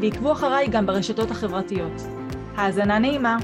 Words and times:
ועקבו 0.00 0.32
אחריי 0.32 0.68
גם 0.70 0.86
ברשתות 0.86 1.30
החברתיות. 1.30 1.92
האזנה 2.56 2.98
נעימה. 2.98 3.38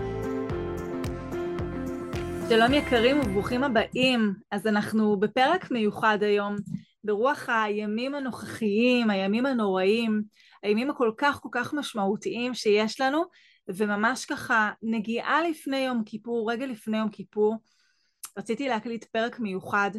שלום 2.48 2.74
יקרים 2.74 3.20
וברוכים 3.20 3.64
הבאים. 3.64 4.34
אז 4.50 4.66
אנחנו 4.66 5.20
בפרק 5.20 5.70
מיוחד 5.70 6.18
היום, 6.22 6.56
ברוח 7.04 7.48
הימים 7.48 8.14
הנוכחיים, 8.14 9.10
הימים 9.10 9.46
הנוראים, 9.46 10.22
הימים 10.62 10.90
הכל 10.90 11.12
כך 11.16 11.40
כל 11.42 11.48
כך 11.52 11.74
משמעותיים 11.74 12.54
שיש 12.54 13.00
לנו, 13.00 13.22
וממש 13.68 14.24
ככה 14.24 14.70
נגיעה 14.82 15.48
לפני 15.48 15.78
יום 15.78 16.02
כיפור, 16.06 16.52
רגע 16.52 16.66
לפני 16.66 16.98
יום 16.98 17.08
כיפור, 17.08 17.56
רציתי 18.38 18.68
להקליט 18.68 19.04
פרק 19.04 19.40
מיוחד 19.40 19.90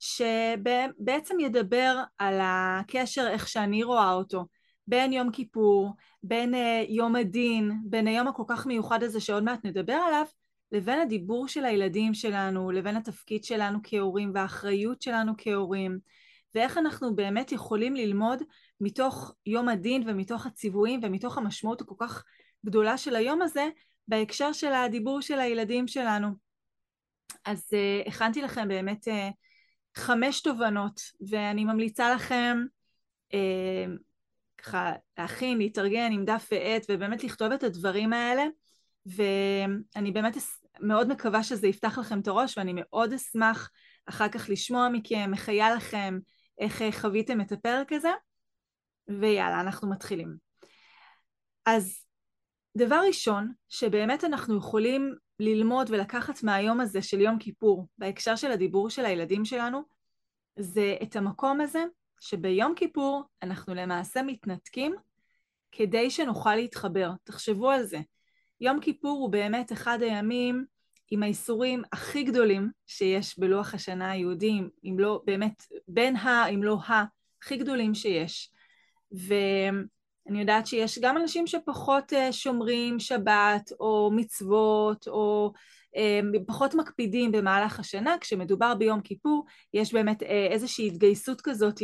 שבעצם 0.00 1.40
ידבר 1.40 2.02
על 2.18 2.38
הקשר, 2.42 3.28
איך 3.30 3.48
שאני 3.48 3.82
רואה 3.82 4.12
אותו, 4.12 4.44
בין 4.90 5.12
יום 5.12 5.30
כיפור, 5.30 5.92
בין 6.22 6.54
uh, 6.54 6.58
יום 6.88 7.16
הדין, 7.16 7.72
בין 7.84 8.06
היום 8.06 8.28
הכל 8.28 8.42
כך 8.48 8.66
מיוחד 8.66 9.02
הזה 9.02 9.20
שעוד 9.20 9.42
מעט 9.42 9.64
נדבר 9.64 9.92
עליו, 9.92 10.24
לבין 10.72 11.00
הדיבור 11.00 11.48
של 11.48 11.64
הילדים 11.64 12.14
שלנו, 12.14 12.70
לבין 12.70 12.96
התפקיד 12.96 13.44
שלנו 13.44 13.78
כהורים 13.82 14.30
והאחריות 14.34 15.02
שלנו 15.02 15.32
כהורים, 15.38 15.98
ואיך 16.54 16.78
אנחנו 16.78 17.16
באמת 17.16 17.52
יכולים 17.52 17.94
ללמוד 17.94 18.42
מתוך 18.80 19.34
יום 19.46 19.68
הדין 19.68 20.08
ומתוך 20.08 20.46
הציוויים 20.46 21.00
ומתוך 21.02 21.38
המשמעות 21.38 21.80
הכל 21.80 21.94
כך 21.98 22.24
גדולה 22.66 22.98
של 22.98 23.16
היום 23.16 23.42
הזה, 23.42 23.68
בהקשר 24.08 24.52
של 24.52 24.72
הדיבור 24.72 25.20
של 25.20 25.40
הילדים 25.40 25.88
שלנו. 25.88 26.28
אז 27.44 27.68
uh, 27.70 28.08
הכנתי 28.08 28.42
לכם 28.42 28.68
באמת 28.68 29.08
uh, 29.08 29.12
חמש 29.96 30.40
תובנות, 30.40 31.00
ואני 31.30 31.64
ממליצה 31.64 32.14
לכם 32.14 32.58
uh, 33.32 34.09
ככה 34.60 34.92
להכין, 35.18 35.58
להתארגן 35.58 36.12
עם 36.12 36.24
דף 36.24 36.48
ועט, 36.52 36.86
ובאמת 36.88 37.24
לכתוב 37.24 37.52
את 37.52 37.62
הדברים 37.62 38.12
האלה, 38.12 38.44
ואני 39.06 40.12
באמת 40.12 40.36
מאוד 40.80 41.08
מקווה 41.08 41.42
שזה 41.42 41.66
יפתח 41.66 41.98
לכם 41.98 42.20
את 42.20 42.28
הראש, 42.28 42.58
ואני 42.58 42.72
מאוד 42.74 43.12
אשמח 43.12 43.70
אחר 44.06 44.28
כך 44.28 44.50
לשמוע 44.50 44.88
מכם, 44.88 45.30
מחיה 45.30 45.74
לכם, 45.74 46.18
איך 46.58 46.82
חוויתם 47.00 47.40
את 47.40 47.52
הפרק 47.52 47.92
הזה, 47.92 48.10
ויאללה, 49.08 49.60
אנחנו 49.60 49.90
מתחילים. 49.90 50.36
אז 51.66 52.04
דבר 52.76 53.00
ראשון, 53.06 53.52
שבאמת 53.68 54.24
אנחנו 54.24 54.58
יכולים 54.58 55.14
ללמוד 55.38 55.90
ולקחת 55.90 56.42
מהיום 56.42 56.80
הזה 56.80 57.02
של 57.02 57.20
יום 57.20 57.38
כיפור, 57.38 57.86
בהקשר 57.98 58.36
של 58.36 58.50
הדיבור 58.50 58.90
של 58.90 59.04
הילדים 59.04 59.44
שלנו, 59.44 59.82
זה 60.58 60.96
את 61.02 61.16
המקום 61.16 61.60
הזה 61.60 61.84
שביום 62.20 62.74
כיפור 62.74 63.22
אנחנו 63.42 63.74
למעשה 63.74 64.22
מתנתקים 64.22 64.94
כדי 65.72 66.10
שנוכל 66.10 66.54
להתחבר. 66.54 67.10
תחשבו 67.24 67.70
על 67.70 67.82
זה. 67.82 67.98
יום 68.60 68.80
כיפור 68.80 69.18
הוא 69.18 69.30
באמת 69.30 69.72
אחד 69.72 69.98
הימים 70.02 70.64
עם 71.10 71.22
האיסורים 71.22 71.82
הכי 71.92 72.22
גדולים 72.22 72.70
שיש 72.86 73.38
בלוח 73.38 73.74
השנה 73.74 74.10
היהודי, 74.10 74.60
אם 74.84 74.96
לא 74.98 75.22
באמת 75.24 75.64
בין 75.88 76.16
ה, 76.16 76.46
אם 76.46 76.62
לא 76.62 76.78
ה, 76.88 77.04
הכי 77.42 77.56
גדולים 77.56 77.94
שיש. 77.94 78.50
ו... 79.14 79.34
אני 80.28 80.40
יודעת 80.40 80.66
שיש 80.66 80.98
גם 80.98 81.16
אנשים 81.16 81.46
שפחות 81.46 82.12
אה, 82.12 82.32
שומרים 82.32 83.00
שבת 83.00 83.72
או 83.80 84.10
מצוות 84.12 85.08
או 85.08 85.52
פחות 86.46 86.74
מקפידים 86.74 87.32
במהלך 87.32 87.80
השנה, 87.80 88.16
כשמדובר 88.20 88.74
ביום 88.74 89.00
כיפור 89.00 89.46
יש 89.74 89.94
באמת 89.94 90.22
אה, 90.22 90.46
איזושהי 90.50 90.86
התגייסות 90.86 91.40
כזאת 91.40 91.80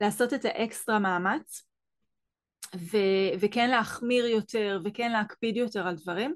לעשות 0.00 0.34
את 0.34 0.44
האקסטרה 0.44 0.98
מאמץ 0.98 1.62
ו- 2.76 3.30
וכן 3.40 3.70
להחמיר 3.70 4.26
יותר 4.26 4.80
וכן 4.84 5.12
להקפיד 5.12 5.56
יותר 5.56 5.88
על 5.88 5.94
דברים 5.96 6.34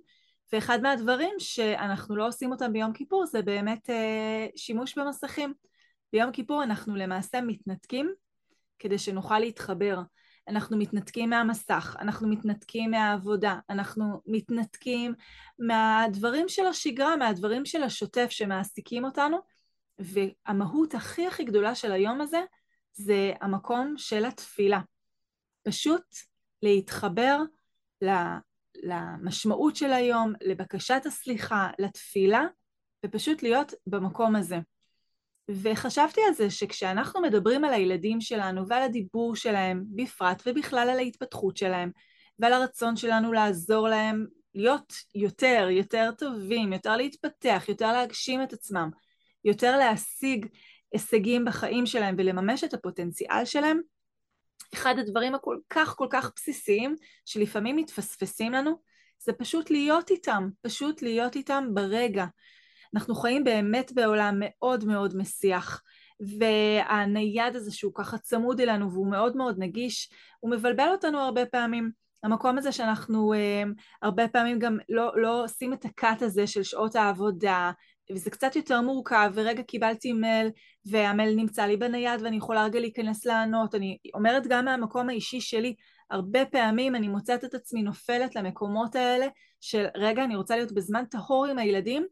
ואחד 0.53 0.83
מהדברים 0.83 1.35
שאנחנו 1.39 2.17
לא 2.17 2.27
עושים 2.27 2.53
אותם 2.53 2.73
ביום 2.73 2.93
כיפור 2.93 3.27
זה 3.27 3.43
באמת 3.43 3.91
שימוש 4.57 4.99
במסכים. 4.99 5.55
ביום 6.13 6.33
כיפור 6.33 6.63
אנחנו 6.63 6.97
למעשה 6.97 7.41
מתנתקים 7.41 8.15
כדי 8.79 8.99
שנוכל 8.99 9.39
להתחבר. 9.39 9.99
אנחנו 10.51 10.77
מתנתקים 10.77 11.31
מהמסך, 11.31 11.97
אנחנו 12.01 12.29
מתנתקים 12.29 12.91
מהעבודה, 12.91 13.59
אנחנו 13.71 14.21
מתנתקים 14.27 15.15
מהדברים 15.59 16.49
של 16.49 16.67
השגרה, 16.67 17.17
מהדברים 17.17 17.65
של 17.67 17.83
השוטף 17.83 18.27
שמעסיקים 18.31 19.05
אותנו, 19.05 19.39
והמהות 19.99 20.95
הכי 20.95 21.27
הכי 21.27 21.45
גדולה 21.45 21.75
של 21.75 21.93
היום 21.93 22.21
הזה 22.21 22.41
זה 22.93 23.33
המקום 23.41 23.95
של 23.97 24.25
התפילה. 24.25 24.81
פשוט 25.63 26.05
להתחבר 26.63 27.39
למשמעות 28.83 29.77
של 29.77 29.93
היום, 29.93 30.33
לבקשת 30.41 31.03
הסליחה, 31.07 31.71
לתפילה, 31.79 32.45
ופשוט 33.07 33.43
להיות 33.43 33.73
במקום 33.87 34.37
הזה. 34.37 34.59
וחשבתי 35.63 36.21
על 36.29 36.35
זה 36.35 36.51
שכשאנחנו 36.51 37.21
מדברים 37.21 37.65
על 37.65 37.73
הילדים 37.73 38.21
שלנו 38.21 38.69
ועל 38.69 38.83
הדיבור 38.83 39.37
שלהם 39.37 39.85
בפרט 39.95 40.43
ובכלל 40.47 40.91
על 40.91 40.99
ההתפתחות 40.99 41.57
שלהם 41.57 41.91
ועל 42.39 42.53
הרצון 42.53 42.97
שלנו 42.97 43.33
לעזור 43.33 43.89
להם 43.89 44.27
להיות 44.55 44.93
יותר, 45.15 45.69
יותר 45.71 46.11
טובים, 46.19 46.73
יותר 46.73 46.97
להתפתח, 46.97 47.65
יותר 47.69 47.93
להגשים 47.93 48.43
את 48.43 48.53
עצמם, 48.53 48.91
יותר 49.45 49.77
להשיג 49.77 50.47
הישגים 50.93 51.45
בחיים 51.45 51.87
שלהם 51.87 52.15
ולממש 52.19 52.65
את 52.65 52.75
הפוטנציאל 52.75 53.45
שלהם, 53.45 53.81
אחד 54.75 54.95
הדברים 54.99 55.35
הכל 55.35 55.59
כך 55.71 55.95
כל 55.97 56.07
כך 56.11 56.33
בסיסיים 56.37 56.97
שלפעמים 57.25 57.77
מתפספסים 57.77 58.53
לנו 58.53 58.81
זה 59.19 59.33
פשוט 59.33 59.71
להיות 59.71 60.11
איתם, 60.11 60.49
פשוט 60.63 61.03
להיות 61.03 61.37
איתם 61.37 61.65
ברגע, 61.75 62.25
אנחנו 62.95 63.15
חיים 63.15 63.45
באמת 63.45 63.93
בעולם 63.93 64.37
מאוד 64.41 64.85
מאוד 64.85 65.17
מסיח, 65.17 65.83
והנייד 66.39 67.57
הזה 67.57 67.73
שהוא 67.73 67.93
ככה 67.95 68.19
צמוד 68.19 68.61
אלינו 68.61 68.93
והוא 68.93 69.11
מאוד 69.11 69.37
מאוד 69.37 69.59
נגיש, 69.59 70.11
הוא 70.41 70.51
מבלבל 70.51 70.89
אותנו 70.93 71.19
הרבה 71.19 71.47
פעמים. 71.47 71.91
המקום 72.23 72.59
הזה 72.59 72.73
שאנחנו 72.73 73.35
um, 73.35 73.69
הרבה 74.03 74.29
פעמים 74.29 74.59
גם 74.59 74.79
לא, 74.89 75.13
לא 75.17 75.45
עושים 75.45 75.73
את 75.73 75.85
הקאט 75.85 76.23
הזה 76.23 76.47
של 76.47 76.63
שעות 76.63 76.97
העבודה, 76.97 77.71
וזה 78.13 78.31
קצת 78.31 78.57
יותר 78.57 78.81
מורכב, 78.81 79.31
ורגע 79.35 79.63
קיבלתי 79.63 80.13
מייל 80.13 80.51
והמייל 80.87 81.35
נמצא 81.35 81.67
לי 81.67 81.77
בנייד 81.77 82.23
ואני 82.23 82.37
יכולה 82.37 82.65
רגע 82.65 82.81
להיכנס 82.81 83.27
לענות, 83.27 83.75
אני 83.75 83.99
אומרת 84.15 84.47
גם 84.47 84.65
מהמקום 84.65 85.09
האישי 85.09 85.41
שלי, 85.41 85.75
הרבה 86.11 86.47
פעמים 86.47 86.95
אני 86.95 87.09
מוצאת 87.09 87.45
את 87.45 87.55
עצמי 87.55 87.83
נופלת 87.83 88.37
למקומות 88.37 88.95
האלה 88.95 89.27
של 89.61 89.87
רגע 89.97 90.25
אני 90.25 90.37
רוצה 90.37 90.57
להיות 90.57 90.73
בזמן 90.73 91.05
טהור 91.05 91.47
עם 91.47 91.59
הילדים 91.59 92.07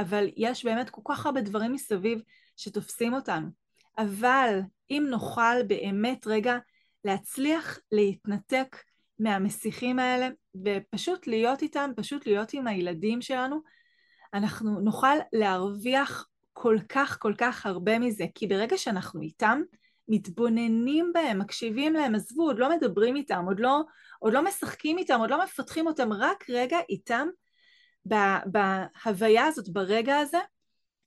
אבל 0.00 0.28
יש 0.36 0.64
באמת 0.64 0.90
כל 0.90 1.02
כך 1.08 1.26
הרבה 1.26 1.40
דברים 1.40 1.72
מסביב 1.72 2.22
שתופסים 2.56 3.14
אותנו. 3.14 3.48
אבל 3.98 4.60
אם 4.90 5.06
נוכל 5.10 5.62
באמת 5.66 6.26
רגע 6.26 6.58
להצליח 7.04 7.78
להתנתק 7.92 8.76
מהמסיכים 9.18 9.98
האלה 9.98 10.28
ופשוט 10.64 11.26
להיות 11.26 11.62
איתם, 11.62 11.90
פשוט 11.96 12.26
להיות 12.26 12.52
עם 12.52 12.66
הילדים 12.66 13.22
שלנו, 13.22 13.60
אנחנו 14.34 14.80
נוכל 14.80 15.16
להרוויח 15.32 16.28
כל 16.52 16.76
כך 16.88 17.18
כל 17.20 17.34
כך 17.38 17.66
הרבה 17.66 17.98
מזה, 17.98 18.24
כי 18.34 18.46
ברגע 18.46 18.78
שאנחנו 18.78 19.20
איתם, 19.20 19.62
מתבוננים 20.08 21.10
בהם, 21.14 21.38
מקשיבים 21.38 21.92
להם, 21.92 22.14
עזבו, 22.14 22.42
עוד 22.42 22.58
לא 22.58 22.76
מדברים 22.76 23.16
איתם, 23.16 23.44
עוד 23.46 23.60
לא, 23.60 23.82
עוד 24.18 24.32
לא 24.32 24.44
משחקים 24.44 24.98
איתם, 24.98 25.18
עוד 25.20 25.30
לא 25.30 25.44
מפתחים 25.44 25.86
אותם, 25.86 26.12
רק 26.12 26.44
רגע 26.50 26.78
איתם 26.88 27.28
בהוויה 28.04 29.46
הזאת, 29.46 29.68
ברגע 29.68 30.18
הזה, 30.18 30.38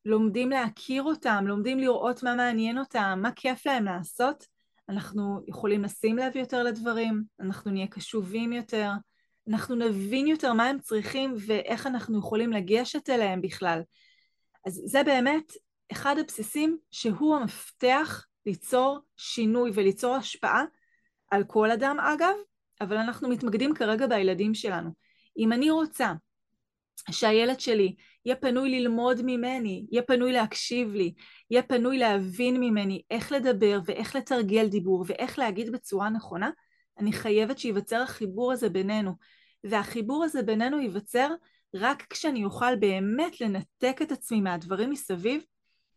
לומדים 0.06 0.50
להכיר 0.50 1.04
אותם, 1.04 1.45
לומדים 1.48 1.80
לראות 1.80 2.24
מה 2.24 2.36
מעניין 2.36 2.78
אותם, 2.78 3.19
מה 3.22 3.31
כיף 3.31 3.66
להם 3.66 3.86
לעשות, 3.86 4.45
אנחנו 4.90 5.42
יכולים 5.48 5.84
לשים 5.84 6.18
לב 6.18 6.36
יותר 6.36 6.63
לדברים, 6.63 7.24
אנחנו 7.40 7.72
נהיה 7.72 7.88
קשובים 7.88 8.54
יותר, 8.54 8.90
אנחנו 9.50 9.75
נבין 9.75 10.28
יותר 10.28 10.54
מה 10.54 10.66
הם 10.66 10.80
צריכים 10.80 11.34
ואיך 11.48 11.88
אנחנו 11.88 12.19
יכולים 12.19 12.54
לגשת 12.54 13.10
אליהם 13.10 13.42
בכלל. 13.42 13.81
אז 14.66 14.81
זה 14.86 15.04
באמת 15.04 15.54
אחד 15.92 16.16
הבסיסים 16.19 16.78
שהוא 16.92 17.36
המפתח 17.36 18.25
ליצור 18.46 19.00
שינוי 19.18 19.72
וליצור 19.74 20.16
השפעה 20.16 20.63
על 21.31 21.44
כל 21.44 21.72
אדם 21.72 21.98
אגב, 22.00 22.36
אבל 22.81 22.98
אנחנו 22.98 23.30
מתמקדים 23.30 23.74
כרגע 23.75 24.07
בילדים 24.07 24.54
שלנו. 24.54 24.89
אם 25.38 25.54
אני 25.54 25.69
רוצה 25.69 26.13
שהילד 27.12 27.60
שלי 27.60 27.95
יהיה 28.25 28.36
פנוי 28.36 28.69
ללמוד 28.69 29.22
ממני, 29.24 29.86
יהיה 29.92 30.04
פנוי 30.04 30.31
להקשיב 30.31 30.94
לי, 30.94 31.13
יהיה 31.51 31.63
פנוי 31.63 31.98
להבין 31.98 32.60
ממני 32.60 33.01
איך 33.12 33.31
לדבר 33.31 33.80
ואיך 33.86 34.16
לתרגל 34.16 34.68
דיבור 34.68 35.06
ואיך 35.07 35.40
להגיד 35.40 35.72
בצורה 35.72 36.10
נכונה, 36.10 36.50
אני 37.00 37.13
חייבת 37.13 37.60
שייווצר 37.60 38.01
החיבור 38.01 38.51
הזה 38.51 38.69
בינינו. 38.69 39.12
והחיבור 39.63 40.24
הזה 40.24 40.44
בינינו 40.44 40.80
ייווצר 40.80 41.30
רק 41.75 42.06
כשאני 42.10 42.45
אוכל 42.45 42.75
באמת 42.75 43.42
לנתק 43.42 43.98
את 44.01 44.12
עצמי 44.12 44.42
מהדברים 44.42 44.89
מסביב 44.89 45.44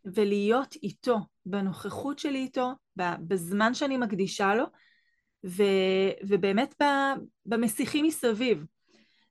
ולהיות 0.05 0.75
איתו, 0.83 1.19
בנוכחות 1.47 2.19
שלי 2.19 2.39
איתו, 2.39 2.73
בזמן 2.97 3.75
שאני 3.75 3.97
מקדישה 3.97 4.55
לו, 4.55 4.65
ו, 5.47 5.63
ובאמת 6.29 6.75
במסיחים 7.47 8.05
מסביב. 8.05 8.65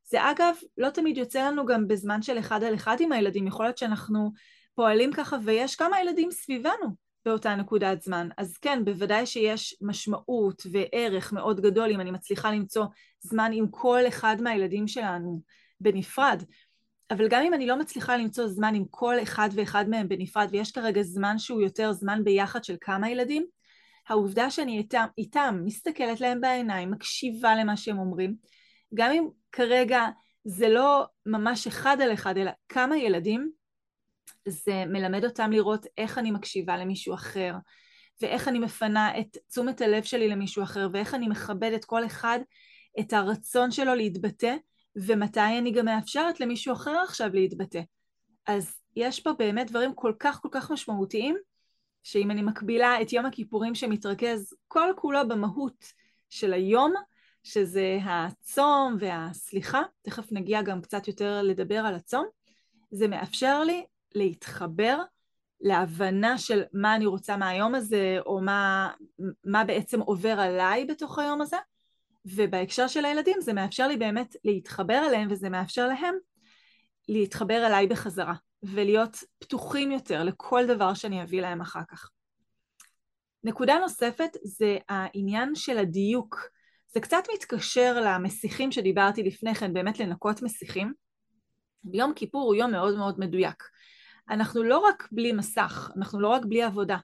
זה 0.05 0.31
אגב, 0.31 0.55
לא 0.77 0.89
תמיד 0.89 1.17
יוצא 1.17 1.47
לנו 1.47 1.65
גם 1.65 1.87
בזמן 1.87 2.21
של 2.21 2.39
אחד 2.39 2.63
על 2.63 2.75
אחד 2.75 2.97
עם 2.99 3.11
הילדים, 3.11 3.47
יכול 3.47 3.65
להיות 3.65 3.77
שאנחנו 3.77 4.31
פועלים 4.75 5.13
ככה 5.13 5.37
ויש 5.43 5.75
כמה 5.75 6.01
ילדים 6.01 6.31
סביבנו 6.31 7.05
באותה 7.25 7.55
נקודת 7.55 8.01
זמן. 8.01 8.27
אז 8.37 8.57
כן, 8.57 8.85
בוודאי 8.85 9.25
שיש 9.25 9.77
משמעות 9.81 10.61
וערך 10.71 11.33
מאוד 11.33 11.61
גדול 11.61 11.91
אם 11.91 12.01
אני 12.01 12.11
מצליחה 12.11 12.51
למצוא 12.51 12.85
זמן 13.19 13.51
עם 13.53 13.67
כל 13.71 14.07
אחד 14.07 14.35
מהילדים 14.41 14.87
שלנו 14.87 15.41
בנפרד. 15.79 16.43
אבל 17.11 17.27
גם 17.27 17.43
אם 17.43 17.53
אני 17.53 17.67
לא 17.67 17.79
מצליחה 17.79 18.17
למצוא 18.17 18.47
זמן 18.47 18.75
עם 18.75 18.85
כל 18.89 19.15
אחד 19.23 19.49
ואחד 19.53 19.89
מהם 19.89 20.07
בנפרד, 20.07 20.47
ויש 20.51 20.71
כרגע 20.71 21.01
זמן 21.01 21.37
שהוא 21.37 21.61
יותר 21.61 21.91
זמן 21.91 22.23
ביחד 22.23 22.63
של 22.63 22.75
כמה 22.81 23.09
ילדים, 23.09 23.45
העובדה 24.07 24.51
שאני 24.51 24.77
איתם, 24.77 25.05
איתם 25.17 25.61
מסתכלת 25.65 26.21
להם 26.21 26.41
בעיניים, 26.41 26.91
מקשיבה 26.91 27.55
למה 27.55 27.77
שהם 27.77 27.99
אומרים, 27.99 28.35
גם 28.93 29.11
אם 29.11 29.27
כרגע 29.55 30.05
זה 30.43 30.69
לא 30.69 31.05
ממש 31.25 31.67
אחד 31.67 31.97
על 32.01 32.13
אחד, 32.13 32.37
אלא 32.37 32.51
כמה 32.69 32.97
ילדים, 32.97 33.51
זה 34.47 34.83
מלמד 34.85 35.25
אותם 35.25 35.51
לראות 35.51 35.85
איך 35.97 36.17
אני 36.17 36.31
מקשיבה 36.31 36.77
למישהו 36.77 37.13
אחר, 37.13 37.53
ואיך 38.21 38.47
אני 38.47 38.59
מפנה 38.59 39.19
את 39.19 39.37
תשומת 39.47 39.81
הלב 39.81 40.03
שלי 40.03 40.27
למישהו 40.27 40.63
אחר, 40.63 40.87
ואיך 40.93 41.13
אני 41.13 41.27
מכבדת 41.27 41.85
כל 41.85 42.05
אחד 42.05 42.39
את 42.99 43.13
הרצון 43.13 43.71
שלו 43.71 43.95
להתבטא, 43.95 44.55
ומתי 44.95 45.57
אני 45.59 45.71
גם 45.71 45.85
מאפשרת 45.85 46.39
למישהו 46.39 46.73
אחר 46.73 46.97
עכשיו 47.03 47.29
להתבטא. 47.33 47.81
אז 48.47 48.75
יש 48.95 49.19
פה 49.19 49.33
באמת 49.33 49.69
דברים 49.69 49.93
כל 49.93 50.13
כך 50.19 50.41
כל 50.41 50.49
כך 50.51 50.71
משמעותיים, 50.71 51.37
שאם 52.03 52.31
אני 52.31 52.41
מקבילה 52.41 53.01
את 53.01 53.13
יום 53.13 53.25
הכיפורים 53.25 53.75
שמתרכז 53.75 54.53
כל 54.67 54.89
כולו 54.95 55.27
במהות 55.27 55.85
של 56.29 56.53
היום, 56.53 56.93
שזה 57.45 57.97
הצום 58.05 58.97
והסליחה, 58.99 59.81
תכף 60.01 60.31
נגיע 60.31 60.61
גם 60.61 60.81
קצת 60.81 61.07
יותר 61.07 61.41
לדבר 61.41 61.77
על 61.77 61.95
הצום, 61.95 62.25
זה 62.91 63.07
מאפשר 63.07 63.63
לי 63.63 63.85
להתחבר 64.15 65.01
להבנה 65.61 66.37
של 66.37 66.63
מה 66.73 66.95
אני 66.95 67.05
רוצה 67.05 67.37
מהיום 67.37 67.75
הזה, 67.75 68.17
או 68.25 68.41
מה, 68.41 68.89
מה 69.45 69.63
בעצם 69.63 69.99
עובר 69.99 70.39
עליי 70.39 70.85
בתוך 70.85 71.19
היום 71.19 71.41
הזה, 71.41 71.57
ובהקשר 72.25 72.87
של 72.87 73.05
הילדים 73.05 73.41
זה 73.41 73.53
מאפשר 73.53 73.87
לי 73.87 73.97
באמת 73.97 74.35
להתחבר 74.43 75.03
אליהם, 75.07 75.27
וזה 75.31 75.49
מאפשר 75.49 75.87
להם 75.87 76.15
להתחבר 77.09 77.67
אליי 77.67 77.87
בחזרה, 77.87 78.33
ולהיות 78.63 79.17
פתוחים 79.39 79.91
יותר 79.91 80.23
לכל 80.23 80.65
דבר 80.67 80.93
שאני 80.93 81.23
אביא 81.23 81.41
להם 81.41 81.61
אחר 81.61 81.81
כך. 81.91 82.09
נקודה 83.43 83.79
נוספת 83.79 84.29
זה 84.43 84.77
העניין 84.89 85.55
של 85.55 85.77
הדיוק. 85.77 86.55
זה 86.95 87.01
קצת 87.01 87.23
מתקשר 87.33 88.01
למסיחים 88.01 88.71
שדיברתי 88.71 89.23
לפני 89.23 89.55
כן, 89.55 89.73
באמת 89.73 89.99
לנקות 89.99 90.41
מסיחים. 90.41 90.93
ביום 91.83 92.13
כיפור 92.13 92.41
הוא 92.41 92.55
יום 92.55 92.71
מאוד 92.71 92.97
מאוד 92.97 93.19
מדויק. 93.19 93.63
אנחנו 94.29 94.63
לא 94.63 94.77
רק 94.77 95.07
בלי 95.11 95.31
מסך, 95.31 95.91
אנחנו 95.97 96.19
לא 96.19 96.27
רק 96.27 96.45
בלי 96.45 96.63
עבודה, 96.63 96.97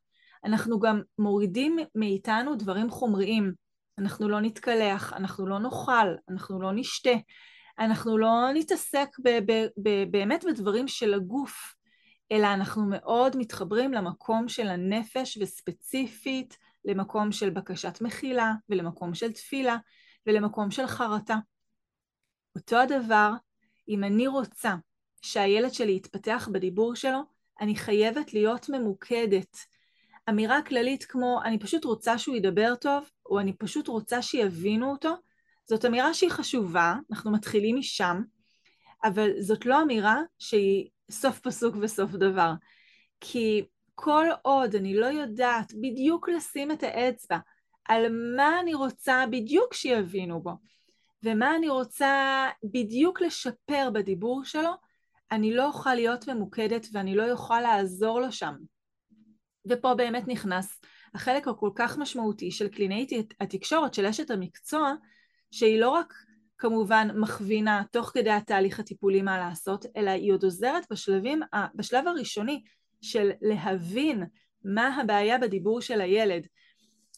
אנחנו 0.45 0.79
גם 0.79 1.01
מורידים 1.19 1.77
מאיתנו 1.95 2.55
דברים 2.55 2.89
חומריים. 2.89 3.53
אנחנו 3.97 4.29
לא 4.29 4.39
נתקלח, 4.41 5.13
אנחנו 5.13 5.47
לא 5.47 5.59
נאכל, 5.59 6.15
אנחנו 6.29 6.61
לא 6.61 6.71
נשתה, 6.73 7.15
אנחנו 7.79 8.17
לא 8.17 8.47
נתעסק 8.53 9.09
ב- 9.23 9.51
ב- 9.51 9.67
ב- 9.83 10.11
באמת 10.11 10.45
בדברים 10.45 10.87
של 10.87 11.13
הגוף, 11.13 11.73
אלא 12.31 12.47
אנחנו 12.53 12.85
מאוד 12.85 13.37
מתחברים 13.37 13.93
למקום 13.93 14.47
של 14.47 14.67
הנפש 14.67 15.37
וספציפית 15.41 16.57
למקום 16.85 17.31
של 17.31 17.49
בקשת 17.49 18.01
מחילה 18.01 18.53
ולמקום 18.69 19.13
של 19.13 19.31
תפילה 19.31 19.77
ולמקום 20.27 20.71
של 20.71 20.87
חרטה. 20.87 21.37
אותו 22.55 22.77
הדבר, 22.77 23.31
אם 23.89 24.03
אני 24.03 24.27
רוצה 24.27 24.75
שהילד 25.21 25.73
שלי 25.73 25.95
יתפתח 25.95 26.49
בדיבור 26.51 26.95
שלו, 26.95 27.19
אני 27.61 27.75
חייבת 27.75 28.33
להיות 28.33 28.69
ממוקדת. 28.69 29.57
אמירה 30.29 30.61
כללית 30.61 31.03
כמו 31.05 31.39
אני 31.43 31.59
פשוט 31.59 31.85
רוצה 31.85 32.17
שהוא 32.17 32.35
ידבר 32.35 32.75
טוב, 32.75 33.09
או 33.25 33.39
אני 33.39 33.53
פשוט 33.53 33.87
רוצה 33.87 34.21
שיבינו 34.21 34.91
אותו, 34.91 35.15
זאת 35.69 35.85
אמירה 35.85 36.13
שהיא 36.13 36.29
חשובה, 36.29 36.95
אנחנו 37.11 37.31
מתחילים 37.31 37.75
משם, 37.77 38.21
אבל 39.03 39.29
זאת 39.39 39.65
לא 39.65 39.81
אמירה 39.81 40.21
שהיא 40.39 40.89
סוף 41.11 41.39
פסוק 41.39 41.75
וסוף 41.81 42.11
דבר. 42.11 42.53
כי 43.19 43.65
כל 44.03 44.27
עוד 44.41 44.75
אני 44.75 44.95
לא 44.95 45.05
יודעת 45.05 45.73
בדיוק 45.73 46.29
לשים 46.29 46.71
את 46.71 46.83
האצבע 46.83 47.37
על 47.85 48.05
מה 48.37 48.59
אני 48.59 48.73
רוצה 48.73 49.25
בדיוק 49.31 49.73
שיבינו 49.73 50.41
בו, 50.41 50.51
ומה 51.23 51.55
אני 51.55 51.69
רוצה 51.69 52.45
בדיוק 52.63 53.21
לשפר 53.21 53.89
בדיבור 53.93 54.43
שלו, 54.45 54.71
אני 55.31 55.53
לא 55.53 55.67
אוכל 55.67 55.95
להיות 55.95 56.29
ממוקדת 56.29 56.87
ואני 56.93 57.15
לא 57.15 57.31
אוכל 57.31 57.61
לעזור 57.61 58.21
לו 58.21 58.31
שם. 58.31 58.55
ופה 59.69 59.93
באמת 59.93 60.27
נכנס 60.27 60.81
החלק 61.13 61.47
הכל 61.47 61.69
כך 61.75 61.97
משמעותי 61.97 62.51
של 62.51 62.67
קלינאית 62.67 63.11
התקשורת, 63.39 63.93
של 63.93 64.05
אשת 64.05 64.31
המקצוע, 64.31 64.93
שהיא 65.51 65.79
לא 65.79 65.89
רק 65.89 66.13
כמובן 66.57 67.07
מכווינה 67.15 67.83
תוך 67.91 68.11
כדי 68.13 68.31
התהליך 68.31 68.79
הטיפולי 68.79 69.21
מה 69.21 69.37
לעשות, 69.37 69.85
אלא 69.97 70.09
היא 70.09 70.33
עוד 70.33 70.43
עוזרת 70.43 70.83
בשלבים, 70.91 71.41
בשלב 71.75 72.07
הראשוני 72.07 72.63
של 73.01 73.31
להבין 73.41 74.23
מה 74.63 74.95
הבעיה 74.95 75.37
בדיבור 75.37 75.81
של 75.81 76.01
הילד. 76.01 76.47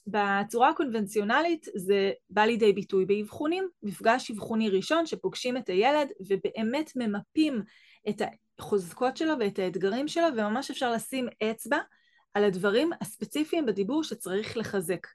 בצורה 0.07 0.69
הקונבנציונלית 0.69 1.67
זה 1.75 2.11
בא 2.29 2.41
לידי 2.41 2.73
ביטוי 2.73 3.05
באבחונים, 3.05 3.67
מפגש 3.83 4.31
אבחוני 4.31 4.69
ראשון 4.69 5.05
שפוגשים 5.05 5.57
את 5.57 5.69
הילד 5.69 6.07
ובאמת 6.27 6.91
ממפים 6.95 7.61
את 8.09 8.21
החוזקות 8.59 9.17
שלו 9.17 9.33
ואת 9.39 9.59
האתגרים 9.59 10.07
שלו 10.07 10.27
וממש 10.37 10.71
אפשר 10.71 10.91
לשים 10.91 11.27
אצבע 11.43 11.77
על 12.33 12.43
הדברים 12.43 12.91
הספציפיים 13.01 13.65
בדיבור 13.65 14.03
שצריך 14.03 14.57
לחזק. 14.57 15.07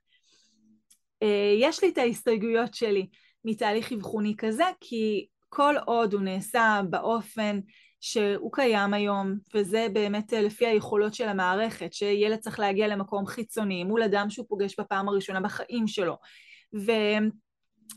אה, 1.23 1.55
יש 1.61 1.83
לי 1.83 1.89
את 1.89 1.99
ההסתייגויות 1.99 2.75
שלי 2.75 3.07
מתהליך 3.45 3.93
אבחוני 3.93 4.35
כזה, 4.39 4.65
כי 4.81 5.27
כל 5.49 5.75
עוד 5.87 6.15
הוא 6.15 6.23
נעשה 6.23 6.81
באופן 6.91 7.61
שהוא 8.01 8.53
קיים 8.53 8.95
היום, 8.95 9.35
וזה 9.55 9.87
באמת 9.93 10.35
אה, 10.35 10.43
לפי 10.43 10.67
היכולות 10.67 11.15
של 11.15 11.29
המערכת, 11.29 11.93
שילד 11.93 12.39
צריך 12.39 12.61
להגיע 12.61 12.89
למקום 12.89 13.27
חיצוני 13.27 13.85
מול 13.85 14.03
אדם 14.03 14.31
שהוא 14.31 14.47
פוגש 14.49 14.81
בפעם 14.81 15.09
הראשונה 15.09 15.41
בחיים 15.41 15.87
שלו, 15.87 16.17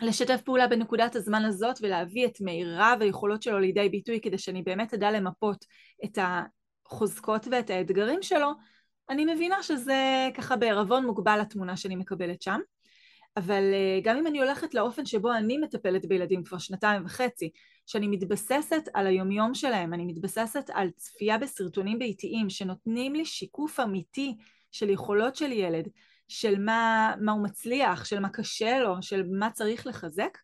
ולשתף 0.02 0.42
פעולה 0.46 0.68
בנקודת 0.68 1.16
הזמן 1.16 1.46
הזאת 1.46 1.76
ולהביא 1.82 2.26
את 2.26 2.42
מירב 2.42 2.98
היכולות 3.02 3.44
שלו 3.44 3.60
לידי 3.60 3.90
ביטוי 3.90 4.20
כדי 4.22 4.38
שאני 4.38 4.62
באמת 4.62 4.94
אדע 4.94 5.12
למפות 5.12 5.66
את 6.06 6.18
החוזקות 6.22 7.48
ואת 7.52 7.70
האתגרים 7.70 8.22
שלו, 8.22 8.52
אני 9.10 9.34
מבינה 9.34 9.64
שזה 9.64 10.30
ככה 10.34 10.56
בערבון 10.56 11.06
מוגבל 11.06 11.40
התמונה 11.42 11.78
שאני 11.78 11.96
מקבלת 11.96 12.42
שם. 12.42 12.60
אבל 13.38 13.64
אה, 13.74 14.00
גם 14.04 14.18
אם 14.18 14.28
אני 14.28 14.40
הולכת 14.40 14.74
לאופן 14.74 15.06
שבו 15.06 15.34
אני 15.34 15.58
מטפלת 15.58 16.06
בילדים 16.06 16.44
כבר 16.44 16.58
שנתיים 16.58 17.06
וחצי, 17.06 17.50
שאני 17.86 18.08
מתבססת 18.08 18.84
על 18.94 19.08
היומיום 19.08 19.54
שלהם, 19.54 19.94
אני 19.94 20.06
מתבססת 20.06 20.70
על 20.74 20.90
צפייה 20.90 21.38
בסרטונים 21.38 22.00
ביתיים 22.00 22.50
שנותנים 22.50 23.16
לי 23.16 23.26
שיקוף 23.26 23.80
אמיתי 23.80 24.38
של 24.72 24.90
יכולות 24.90 25.36
של 25.36 25.52
ילד, 25.52 25.88
של 26.28 26.60
מה, 26.60 27.14
מה 27.22 27.32
הוא 27.32 27.44
מצליח, 27.44 28.06
של 28.06 28.20
מה 28.20 28.30
קשה 28.30 28.80
לו, 28.80 29.02
של 29.02 29.24
מה 29.40 29.52
צריך 29.52 29.88
לחזק, 29.88 30.38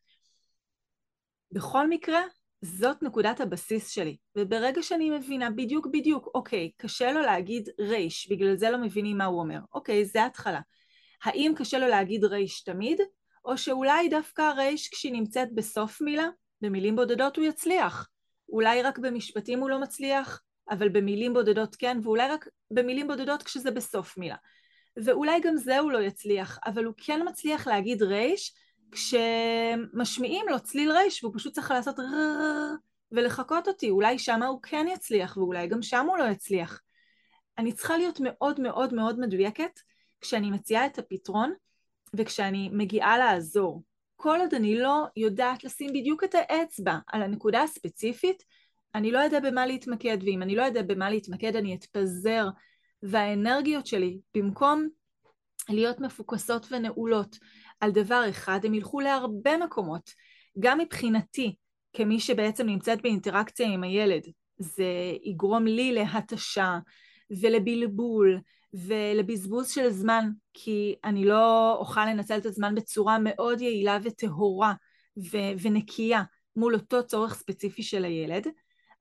בכל 1.52 1.90
מקרה 1.90 2.22
זאת 2.62 3.04
נקודת 3.04 3.42
הבסיס 3.42 3.90
שלי, 3.90 4.18
וברגע 4.36 4.84
שאני 4.84 5.10
מבינה 5.10 5.50
בדיוק 5.50 5.88
בדיוק, 5.94 6.28
אוקיי, 6.36 6.72
קשה 6.78 7.12
לו 7.12 7.22
להגיד 7.22 7.70
רייש, 7.80 8.32
בגלל 8.32 8.56
זה 8.56 8.70
לא 8.70 8.78
מבינים 8.78 9.18
מה 9.18 9.26
הוא 9.26 9.40
אומר, 9.40 9.60
אוקיי, 9.74 10.06
זה 10.06 10.26
התחלה. 10.26 10.60
האם 11.24 11.54
קשה 11.58 11.80
לו 11.80 11.88
להגיד 11.88 12.24
רייש 12.24 12.64
תמיד, 12.64 13.02
או 13.46 13.58
שאולי 13.58 14.10
דווקא 14.10 14.42
רייש 14.42 14.90
כשהיא 14.90 15.14
נמצאת 15.14 15.54
בסוף 15.56 16.02
מילה, 16.02 16.28
במילים 16.62 16.96
בודדות 16.96 17.38
הוא 17.38 17.46
יצליח. 17.46 18.08
אולי 18.50 18.82
רק 18.82 19.00
במשפטים 19.00 19.60
הוא 19.60 19.70
לא 19.70 19.80
מצליח, 19.80 20.42
אבל 20.70 20.90
במילים 20.90 21.34
בודדות 21.34 21.76
כן, 21.76 21.98
ואולי 22.04 22.28
רק 22.28 22.48
במילים 22.72 23.08
בודדות 23.08 23.44
כשזה 23.44 23.72
בסוף 23.72 24.18
מילה. 24.18 24.36
ואולי 25.04 25.40
גם 25.40 25.58
זה 25.58 25.80
הוא 25.80 25.92
לא 25.92 26.00
יצליח, 26.00 26.60
אבל 26.66 26.86
הוא 26.86 26.94
כן 26.98 27.22
מצליח 27.28 27.68
להגיד 27.68 28.04
רייש 28.04 28.54
כשמשמיעים 28.92 30.46
לו 30.50 30.60
צליל 30.60 30.92
רייש 30.92 31.24
והוא 31.24 31.34
פשוט 31.36 31.54
צריך 31.54 31.72
לעשות 31.72 31.96
ולחקות 33.12 33.68
אותי, 33.68 33.90
אולי 33.90 34.20
שם 34.20 34.44
הוא 34.44 34.60
כן 34.64 34.86
יצליח 34.94 35.38
ואולי 35.38 35.68
גם 35.68 35.82
שם 35.82 36.06
הוא 36.10 36.18
לא 36.18 36.24
יצליח. 36.24 36.82
אני 37.58 37.74
צריכה 37.74 37.98
להיות 37.98 38.20
מאוד 38.24 38.62
מאוד 38.62 38.94
מאוד 38.94 39.20
מדויקת 39.20 39.80
כשאני 40.22 40.52
מציעה 40.52 40.86
את 40.86 41.00
הפתרון 41.00 41.54
וכשאני 42.14 42.70
מגיעה 42.74 43.18
לעזור. 43.18 43.84
כל 44.20 44.40
עוד 44.40 44.54
אני 44.54 44.80
לא 44.80 45.06
יודעת 45.16 45.64
לשים 45.64 45.90
בדיוק 45.94 46.24
את 46.24 46.36
האצבע 46.36 46.98
על 47.08 47.22
הנקודה 47.22 47.64
הספציפית, 47.64 48.44
אני 48.96 49.12
לא 49.12 49.20
יודע 49.20 49.40
במה 49.40 49.66
להתמקד, 49.66 50.18
ואם 50.22 50.42
אני 50.42 50.56
לא 50.56 50.64
יודע 50.64 50.82
במה 50.82 51.10
להתמקד 51.10 51.56
אני 51.56 51.76
אתפזר, 51.76 52.48
והאנרגיות 53.04 53.88
שלי, 53.88 54.20
במקום 54.36 54.88
להיות 55.70 56.00
מפוקסות 56.00 56.68
ונעולות 56.72 57.38
על 57.80 57.92
דבר 57.92 58.24
אחד, 58.30 58.60
הם 58.64 58.74
ילכו 58.74 59.00
להרבה 59.00 59.58
מקומות. 59.58 60.12
גם 60.60 60.78
מבחינתי, 60.78 61.56
כמי 61.94 62.20
שבעצם 62.20 62.66
נמצאת 62.66 63.02
באינטראקציה 63.02 63.68
עם 63.68 63.84
הילד, 63.84 64.22
זה 64.58 64.92
יגרום 65.24 65.66
לי 65.66 65.92
להתשה 65.92 66.78
ולבלבול 67.42 68.40
ולבזבוז 68.86 69.70
של 69.70 69.90
זמן, 69.90 70.30
כי 70.54 70.96
אני 71.04 71.26
לא 71.26 71.76
אוכל 71.78 72.06
לנצל 72.06 72.38
את 72.38 72.46
הזמן 72.46 72.76
בצורה 72.76 73.18
מאוד 73.20 73.62
יעילה 73.62 73.98
וטהורה 74.04 74.74
ו- 75.18 75.62
ונקייה 75.62 76.24
מול 76.56 76.74
אותו 76.74 77.08
צורך 77.08 77.34
ספציפי 77.34 77.84
של 77.84 78.06
הילד, 78.06 78.48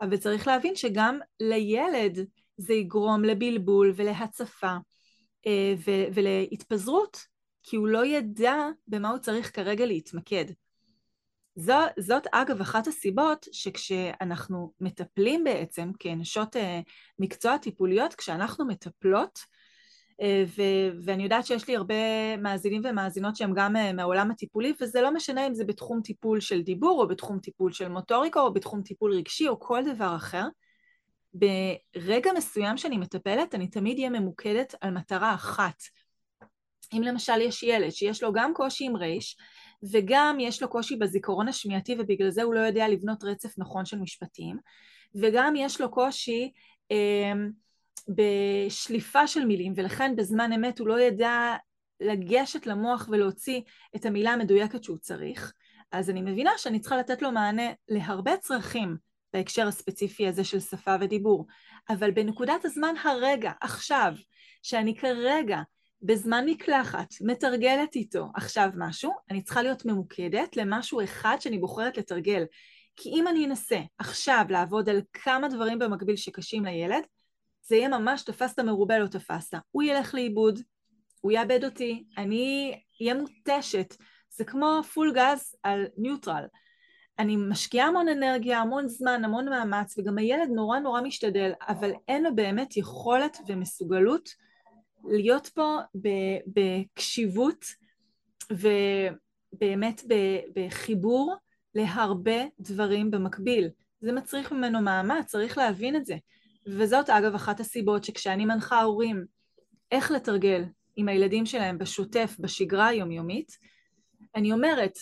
אבל 0.01 0.17
צריך 0.17 0.47
להבין 0.47 0.77
שגם 0.77 1.19
לילד 1.41 2.19
זה 2.57 2.75
יגרום 2.75 3.25
לבלבול 3.25 3.93
ולהצפה 3.97 4.77
אה, 5.47 5.75
ו- 5.87 6.07
ולהתפזרות, 6.15 7.19
כי 7.63 7.77
הוא 7.77 7.89
לא 7.89 8.07
ידע 8.07 8.57
במה 8.89 9.11
הוא 9.11 9.19
צריך 9.19 9.57
כרגע 9.57 9.87
להתמקד. 9.87 10.45
זו, 11.57 11.75
זאת 11.99 12.23
אגב 12.33 12.61
אחת 12.61 12.87
הסיבות 12.87 13.47
שכשאנחנו 13.53 14.73
מטפלים 14.81 15.45
בעצם 15.45 15.91
כנשות 15.99 16.57
אה, 16.57 16.81
מקצוע 17.19 17.59
טיפוליות, 17.59 18.15
כשאנחנו 18.15 18.67
מטפלות, 18.67 19.39
ו- 20.25 20.91
ואני 21.05 21.23
יודעת 21.23 21.47
שיש 21.47 21.69
לי 21.69 21.77
הרבה 21.77 22.37
מאזינים 22.37 22.83
ומאזינות 22.85 23.37
שהם 23.37 23.53
גם 23.55 23.77
אה, 23.77 23.93
מהעולם 23.93 24.31
הטיפולי, 24.31 24.73
וזה 24.81 25.01
לא 25.01 25.15
משנה 25.15 25.47
אם 25.47 25.55
זה 25.55 25.65
בתחום 25.65 26.01
טיפול 26.03 26.41
של 26.41 26.63
דיבור, 26.63 27.03
או 27.03 27.09
בתחום 27.09 27.39
טיפול 27.39 27.73
של 27.73 27.89
מוטוריקה, 27.89 28.41
או 28.41 28.53
בתחום 28.53 28.83
טיפול 28.83 29.13
רגשי, 29.13 29.49
או 29.49 29.61
כל 29.61 29.83
דבר 29.95 30.17
אחר, 30.17 30.45
ברגע 31.35 32.31
מסוים 32.37 32.77
שאני 32.77 32.99
מטפלת, 32.99 33.55
אני 33.55 33.69
תמיד 33.69 33.99
אהיה 33.99 34.11
ממוקדת 34.11 34.75
על 34.81 34.91
מטרה 34.91 35.35
אחת. 35.35 35.83
אם 36.93 37.03
למשל 37.03 37.41
יש 37.41 37.63
ילד 37.63 37.91
שיש 37.91 38.23
לו 38.23 38.33
גם 38.33 38.55
קושי 38.55 38.85
עם 38.85 38.97
רייש, 38.97 39.37
וגם 39.93 40.37
יש 40.41 40.63
לו 40.63 40.69
קושי 40.69 40.97
בזיכרון 40.97 41.49
השמיעתי 41.49 41.97
ובגלל 41.99 42.31
זה 42.31 42.43
הוא 42.43 42.55
לא 42.55 42.61
יודע 42.61 42.89
לבנות 42.89 43.25
רצף 43.25 43.59
נכון 43.59 43.85
של 43.85 43.99
משפטים, 43.99 44.57
וגם 45.15 45.57
יש 45.57 45.81
לו 45.81 45.91
קושי 45.91 46.53
אה, 46.91 47.33
בשליפה 48.09 49.27
של 49.27 49.45
מילים, 49.45 49.73
ולכן 49.77 50.17
בזמן 50.17 50.53
אמת 50.53 50.79
הוא 50.79 50.89
לא 50.89 51.01
ידע 51.01 51.55
לגשת 52.01 52.67
למוח 52.67 53.09
ולהוציא 53.11 53.61
את 53.97 54.07
המילה 54.07 54.31
המדויקת 54.31 54.85
שהוא 54.85 54.99
צריך, 54.99 55.53
אז 55.93 56.11
אני 56.11 56.23
מבינה 56.23 56.51
שאני 56.57 56.81
צריכה 56.81 56.97
לתת 56.97 57.23
לו 57.23 57.33
מענה 57.33 57.73
להרבה 57.89 58.37
צרכים 58.37 58.97
בהקשר 59.33 59.67
הספציפי 59.67 60.29
הזה 60.29 60.45
של 60.45 60.61
שפה 60.61 60.95
ודיבור, 61.01 61.47
אבל 61.89 62.11
בנקודת 62.11 62.65
הזמן 62.65 62.95
הרגע, 63.05 63.53
עכשיו, 63.61 64.13
שאני 64.63 64.97
כרגע 64.97 65.61
בזמן 66.03 66.45
מקלחת 66.49 67.09
מתרגלת 67.21 67.97
איתו 67.97 68.27
עכשיו 68.35 68.69
משהו, 68.77 69.13
אני 69.31 69.43
צריכה 69.43 69.63
להיות 69.63 69.85
ממוקדת 69.85 70.57
למשהו 70.57 71.05
אחד 71.05 71.37
שאני 71.41 71.59
בוחרת 71.59 71.99
לתרגל. 71.99 72.45
כי 72.97 73.09
אם 73.09 73.29
אני 73.29 73.47
אנסה 73.47 73.81
עכשיו 73.99 74.45
לעבוד 74.49 74.89
על 74.89 75.03
כמה 75.13 75.49
דברים 75.49 75.79
במקביל 75.79 76.17
שקשים 76.17 76.65
לילד, 76.65 77.03
זה 77.69 77.77
יהיה 77.77 77.89
ממש 77.89 78.23
תפסת 78.23 78.59
מרובה 78.59 78.99
לא 78.99 79.07
תפסת. 79.07 79.59
הוא 79.71 79.83
ילך 79.83 80.15
לאיבוד, 80.15 80.61
הוא 81.21 81.33
יאבד 81.33 81.65
אותי, 81.65 82.05
אני 82.19 82.75
אהיה 83.01 83.15
מותשת. 83.15 83.95
זה 84.31 84.45
כמו 84.45 84.81
פול 84.95 85.13
גז 85.15 85.55
על 85.63 85.87
ניוטרל. 85.97 86.45
אני 87.19 87.37
משקיעה 87.37 87.89
המון 87.89 88.09
אנרגיה, 88.09 88.59
המון 88.59 88.89
זמן, 88.89 89.25
המון 89.25 89.49
מאמץ, 89.49 89.99
וגם 89.99 90.19
הילד 90.19 90.49
נורא 90.55 90.79
נורא 90.79 91.01
משתדל, 91.01 91.53
אבל 91.69 91.93
אין 92.09 92.23
לו 92.23 92.35
באמת 92.35 92.77
יכולת 92.77 93.39
ומסוגלות 93.47 94.29
להיות 95.05 95.47
פה 95.47 95.79
בקשיבות 96.47 97.65
ובאמת 98.51 100.03
בחיבור 100.55 101.35
להרבה 101.75 102.45
דברים 102.61 103.11
במקביל. 103.11 103.69
זה 104.01 104.13
מצריך 104.13 104.53
ממנו 104.53 104.81
מאמץ, 104.81 105.27
צריך 105.27 105.59
להבין 105.59 105.97
את 105.97 106.07
זה. 106.07 106.17
וזאת 106.67 107.11
אגב 107.11 107.35
אחת 107.35 107.61
הסיבות 107.61 108.05
שכשאני 108.05 108.45
מנחה 108.45 108.83
הורים 108.83 109.25
איך 109.93 110.11
לתרגל 110.11 110.65
עם 110.97 111.09
הילדים 111.09 111.47
שלהם 111.47 111.79
בשוטף, 111.79 112.37
בשגרה 112.39 112.87
היומיומית, 112.87 113.59
אני 114.35 114.53
אומרת, 114.53 114.93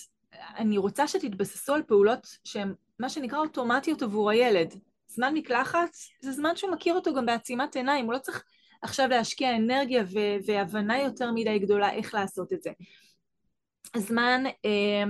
אני 0.56 0.78
רוצה 0.78 1.08
שתתבססו 1.08 1.74
על 1.74 1.82
פעולות 1.82 2.26
שהן 2.44 2.74
מה 2.98 3.08
שנקרא 3.08 3.38
אוטומטיות 3.38 4.02
עבור 4.02 4.30
הילד. 4.30 4.74
זמן 5.06 5.34
מקלחת 5.34 5.88
זה 6.20 6.32
זמן 6.32 6.56
שהוא 6.56 6.72
מכיר 6.72 6.94
אותו 6.94 7.14
גם 7.14 7.26
בעצימת 7.26 7.76
עיניים, 7.76 8.04
הוא 8.04 8.12
לא 8.12 8.18
צריך 8.18 8.44
עכשיו 8.82 9.08
להשקיע 9.08 9.56
אנרגיה 9.56 10.04
ו- 10.12 10.46
והבנה 10.46 10.98
יותר 10.98 11.30
מדי 11.32 11.58
גדולה 11.58 11.92
איך 11.92 12.14
לעשות 12.14 12.52
את 12.52 12.62
זה. 12.62 12.70
זמן 13.96 14.44
אה, 14.64 15.04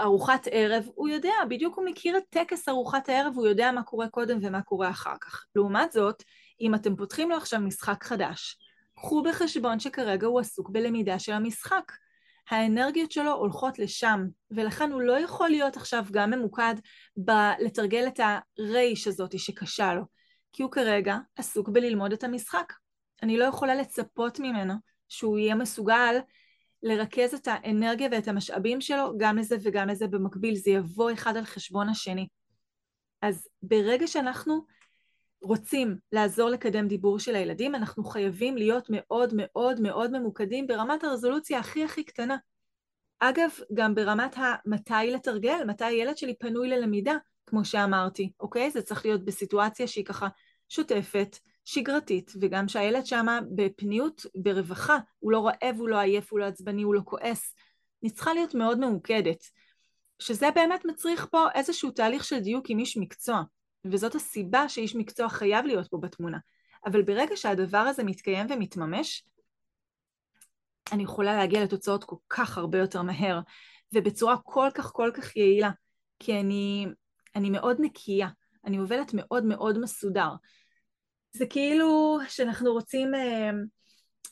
ארוחת 0.00 0.48
ערב, 0.50 0.88
הוא 0.94 1.08
יודע, 1.08 1.34
בדיוק 1.48 1.76
הוא 1.76 1.84
מכיר 1.84 2.16
את 2.16 2.22
טקס 2.30 2.68
ארוחת 2.68 3.08
הערב, 3.08 3.32
הוא 3.36 3.46
יודע 3.46 3.72
מה 3.72 3.82
קורה 3.82 4.08
קודם 4.08 4.38
ומה 4.42 4.62
קורה 4.62 4.90
אחר 4.90 5.14
כך. 5.20 5.44
לעומת 5.56 5.92
זאת, 5.92 6.22
אם 6.60 6.74
אתם 6.74 6.96
פותחים 6.96 7.30
לו 7.30 7.36
עכשיו 7.36 7.60
משחק 7.60 8.04
חדש, 8.04 8.56
קחו 8.94 9.22
בחשבון 9.22 9.80
שכרגע 9.80 10.26
הוא 10.26 10.40
עסוק 10.40 10.70
בלמידה 10.70 11.18
של 11.18 11.32
המשחק. 11.32 11.92
האנרגיות 12.50 13.12
שלו 13.12 13.32
הולכות 13.32 13.78
לשם, 13.78 14.26
ולכן 14.50 14.92
הוא 14.92 15.02
לא 15.02 15.20
יכול 15.20 15.48
להיות 15.48 15.76
עכשיו 15.76 16.04
גם 16.10 16.30
ממוקד 16.30 16.74
בלתרגל 17.16 18.06
את 18.06 18.20
הרייש 18.58 19.06
הזאתי 19.06 19.38
שקשה 19.38 19.94
לו. 19.94 20.02
כי 20.52 20.62
הוא 20.62 20.70
כרגע 20.70 21.16
עסוק 21.36 21.68
בללמוד 21.68 22.12
את 22.12 22.24
המשחק. 22.24 22.72
אני 23.22 23.38
לא 23.38 23.44
יכולה 23.44 23.74
לצפות 23.74 24.40
ממנו 24.40 24.74
שהוא 25.08 25.38
יהיה 25.38 25.54
מסוגל 25.54 26.16
לרכז 26.82 27.34
את 27.34 27.48
האנרגיה 27.48 28.08
ואת 28.12 28.28
המשאבים 28.28 28.80
שלו 28.80 29.12
גם 29.18 29.38
לזה 29.38 29.56
וגם 29.62 29.88
לזה 29.88 30.06
במקביל, 30.06 30.54
זה 30.54 30.70
יבוא 30.70 31.12
אחד 31.12 31.36
על 31.36 31.44
חשבון 31.44 31.88
השני. 31.88 32.26
אז 33.22 33.48
ברגע 33.62 34.06
שאנחנו 34.06 34.64
רוצים 35.42 35.96
לעזור 36.12 36.48
לקדם 36.48 36.88
דיבור 36.88 37.18
של 37.18 37.34
הילדים, 37.34 37.74
אנחנו 37.74 38.04
חייבים 38.04 38.56
להיות 38.56 38.86
מאוד 38.90 39.32
מאוד 39.36 39.80
מאוד 39.80 40.10
ממוקדים 40.12 40.66
ברמת 40.66 41.04
הרזולוציה 41.04 41.58
הכי 41.58 41.84
הכי 41.84 42.04
קטנה. 42.04 42.36
אגב, 43.18 43.50
גם 43.74 43.94
ברמת 43.94 44.36
המתי 44.36 45.10
לתרגל, 45.12 45.64
מתי 45.66 45.84
הילד 45.84 46.16
שלי 46.16 46.34
פנוי 46.38 46.68
ללמידה. 46.68 47.16
כמו 47.46 47.64
שאמרתי, 47.64 48.32
אוקיי? 48.40 48.70
זה 48.70 48.82
צריך 48.82 49.04
להיות 49.04 49.24
בסיטואציה 49.24 49.86
שהיא 49.86 50.04
ככה 50.04 50.28
שוטפת, 50.68 51.36
שגרתית, 51.64 52.32
וגם 52.40 52.68
שהילד 52.68 53.06
שמה 53.06 53.40
בפניות, 53.54 54.26
ברווחה, 54.34 54.98
הוא 55.18 55.32
לא 55.32 55.46
רעב, 55.46 55.76
הוא 55.78 55.88
לא 55.88 56.00
עייף, 56.00 56.32
הוא 56.32 56.40
לא 56.40 56.44
עצבני, 56.44 56.82
הוא 56.82 56.94
לא 56.94 57.00
כועס. 57.04 57.54
אני 58.02 58.10
צריכה 58.10 58.34
להיות 58.34 58.54
מאוד 58.54 58.78
ממוקדת, 58.78 59.44
שזה 60.18 60.50
באמת 60.54 60.84
מצריך 60.84 61.26
פה 61.30 61.46
איזשהו 61.54 61.90
תהליך 61.90 62.24
של 62.24 62.38
דיוק 62.38 62.64
עם 62.68 62.78
איש 62.78 62.96
מקצוע, 62.96 63.42
וזאת 63.84 64.14
הסיבה 64.14 64.68
שאיש 64.68 64.96
מקצוע 64.96 65.28
חייב 65.28 65.64
להיות 65.64 65.88
פה 65.88 65.98
בתמונה. 65.98 66.38
אבל 66.86 67.02
ברגע 67.02 67.36
שהדבר 67.36 67.78
הזה 67.78 68.04
מתקיים 68.04 68.46
ומתממש, 68.50 69.24
אני 70.92 71.02
יכולה 71.02 71.36
להגיע 71.36 71.64
לתוצאות 71.64 72.04
כל 72.04 72.16
כך 72.28 72.58
הרבה 72.58 72.78
יותר 72.78 73.02
מהר, 73.02 73.40
ובצורה 73.92 74.36
כל 74.44 74.68
כך 74.74 74.92
כל 74.92 75.10
כך 75.14 75.36
יעילה, 75.36 75.70
כי 76.18 76.40
אני 76.40 76.86
אני 77.36 77.50
מאוד 77.50 77.76
נקייה, 77.80 78.28
אני 78.64 78.76
עובדת 78.76 79.10
מאוד 79.14 79.44
מאוד 79.44 79.78
מסודר. 79.78 80.28
זה 81.32 81.46
כאילו 81.46 82.18
שאנחנו 82.28 82.72
רוצים 82.72 83.14
אה, 83.14 83.50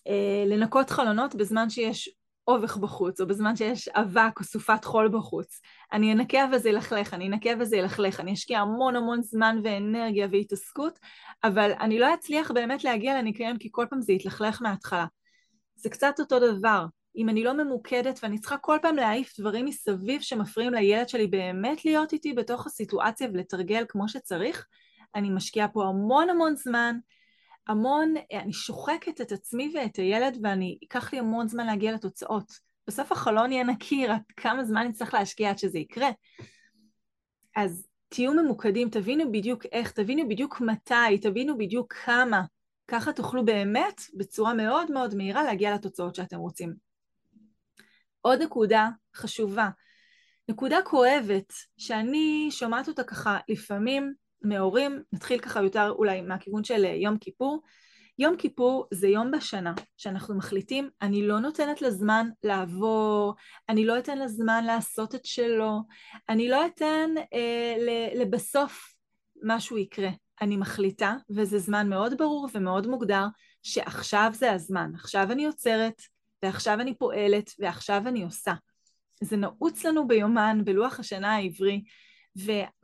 אה, 0.08 0.44
לנקות 0.46 0.90
חלונות 0.90 1.34
בזמן 1.34 1.70
שיש 1.70 2.08
אובך 2.48 2.76
בחוץ, 2.76 3.20
או 3.20 3.26
בזמן 3.26 3.56
שיש 3.56 3.88
אבק 3.88 4.38
או 4.38 4.44
סופת 4.44 4.84
חול 4.84 5.08
בחוץ. 5.08 5.60
אני 5.92 6.12
אנקה 6.12 6.38
וזה 6.52 6.68
ילכלך, 6.68 7.14
אני 7.14 7.28
אנקה 7.28 7.50
וזה 7.60 7.76
ילכלך, 7.76 8.20
אני 8.20 8.32
אשקיע 8.32 8.58
המון 8.58 8.96
המון 8.96 9.22
זמן 9.22 9.60
ואנרגיה 9.64 10.28
והתעסקות, 10.32 10.98
אבל 11.44 11.72
אני 11.80 11.98
לא 11.98 12.14
אצליח 12.14 12.50
באמת 12.50 12.84
להגיע 12.84 13.18
לניקיון 13.18 13.58
כי 13.58 13.68
כל 13.72 13.86
פעם 13.90 14.00
זה 14.00 14.12
יתלכלך 14.12 14.62
מההתחלה. 14.62 15.06
זה 15.76 15.90
קצת 15.90 16.14
אותו 16.20 16.38
דבר. 16.38 16.86
אם 17.16 17.28
אני 17.28 17.44
לא 17.44 17.52
ממוקדת 17.52 18.20
ואני 18.22 18.38
צריכה 18.38 18.56
כל 18.56 18.78
פעם 18.82 18.96
להעיף 18.96 19.40
דברים 19.40 19.64
מסביב 19.64 20.20
שמפריעים 20.20 20.72
לילד 20.72 21.08
שלי 21.08 21.26
באמת 21.26 21.84
להיות 21.84 22.12
איתי 22.12 22.32
בתוך 22.32 22.66
הסיטואציה 22.66 23.28
ולתרגל 23.32 23.84
כמו 23.88 24.08
שצריך, 24.08 24.66
אני 25.14 25.30
משקיעה 25.30 25.68
פה 25.68 25.84
המון 25.84 26.30
המון 26.30 26.56
זמן, 26.56 26.96
המון, 27.66 28.14
אני 28.32 28.52
שוחקת 28.52 29.20
את 29.20 29.32
עצמי 29.32 29.72
ואת 29.74 29.96
הילד 29.96 30.38
ואני, 30.42 30.78
ייקח 30.82 31.12
לי 31.12 31.18
המון 31.18 31.48
זמן 31.48 31.66
להגיע 31.66 31.92
לתוצאות. 31.92 32.52
בסוף 32.86 33.12
החלון 33.12 33.52
יהיה 33.52 33.64
נקי, 33.64 34.06
רק 34.06 34.22
כמה 34.36 34.64
זמן 34.64 34.86
נצטרך 34.86 35.14
להשקיע 35.14 35.50
עד 35.50 35.58
שזה 35.58 35.78
יקרה. 35.78 36.08
אז 37.56 37.86
תהיו 38.08 38.34
ממוקדים, 38.34 38.90
תבינו 38.90 39.32
בדיוק 39.32 39.66
איך, 39.72 39.90
תבינו 39.90 40.28
בדיוק 40.28 40.60
מתי, 40.60 41.18
תבינו 41.22 41.58
בדיוק 41.58 41.92
כמה. 41.92 42.42
ככה 42.88 43.12
תוכלו 43.12 43.44
באמת, 43.44 44.00
בצורה 44.14 44.54
מאוד 44.54 44.92
מאוד 44.92 45.14
מהירה, 45.14 45.42
להגיע 45.42 45.74
לתוצאות 45.74 46.14
שאתם 46.14 46.36
רוצים. 46.36 46.74
עוד 48.20 48.42
נקודה 48.42 48.88
חשובה, 49.16 49.68
נקודה 50.48 50.78
כואבת, 50.84 51.52
שאני 51.76 52.48
שומעת 52.50 52.88
אותה 52.88 53.04
ככה 53.04 53.38
לפעמים 53.48 54.14
מהורים, 54.42 55.02
נתחיל 55.12 55.38
ככה 55.38 55.62
יותר 55.62 55.90
אולי 55.90 56.20
מהכיוון 56.20 56.64
של 56.64 56.84
יום 56.84 57.18
כיפור, 57.18 57.62
יום 58.18 58.36
כיפור 58.36 58.86
זה 58.90 59.08
יום 59.08 59.30
בשנה 59.30 59.72
שאנחנו 59.96 60.36
מחליטים, 60.36 60.90
אני 61.02 61.26
לא 61.26 61.38
נותנת 61.38 61.82
לזמן 61.82 62.28
לעבור, 62.42 63.34
אני 63.68 63.86
לא 63.86 63.98
אתן 63.98 64.18
לזמן 64.18 64.64
לעשות 64.64 65.14
את 65.14 65.24
שלו, 65.24 65.80
אני 66.28 66.48
לא 66.48 66.66
אתן 66.66 67.10
אה, 67.34 67.76
לבסוף 68.14 68.94
משהו 69.42 69.78
יקרה. 69.78 70.10
אני 70.40 70.56
מחליטה, 70.56 71.16
וזה 71.30 71.58
זמן 71.58 71.88
מאוד 71.88 72.18
ברור 72.18 72.48
ומאוד 72.54 72.86
מוגדר, 72.86 73.26
שעכשיו 73.62 74.30
זה 74.34 74.52
הזמן, 74.52 74.90
עכשיו 74.94 75.32
אני 75.32 75.46
עוצרת, 75.46 76.02
ועכשיו 76.42 76.80
אני 76.80 76.94
פועלת, 76.94 77.50
ועכשיו 77.58 78.02
אני 78.06 78.22
עושה. 78.22 78.52
זה 79.20 79.36
נעוץ 79.36 79.84
לנו 79.84 80.08
ביומן, 80.08 80.60
בלוח 80.64 81.00
השנה 81.00 81.34
העברי, 81.34 81.82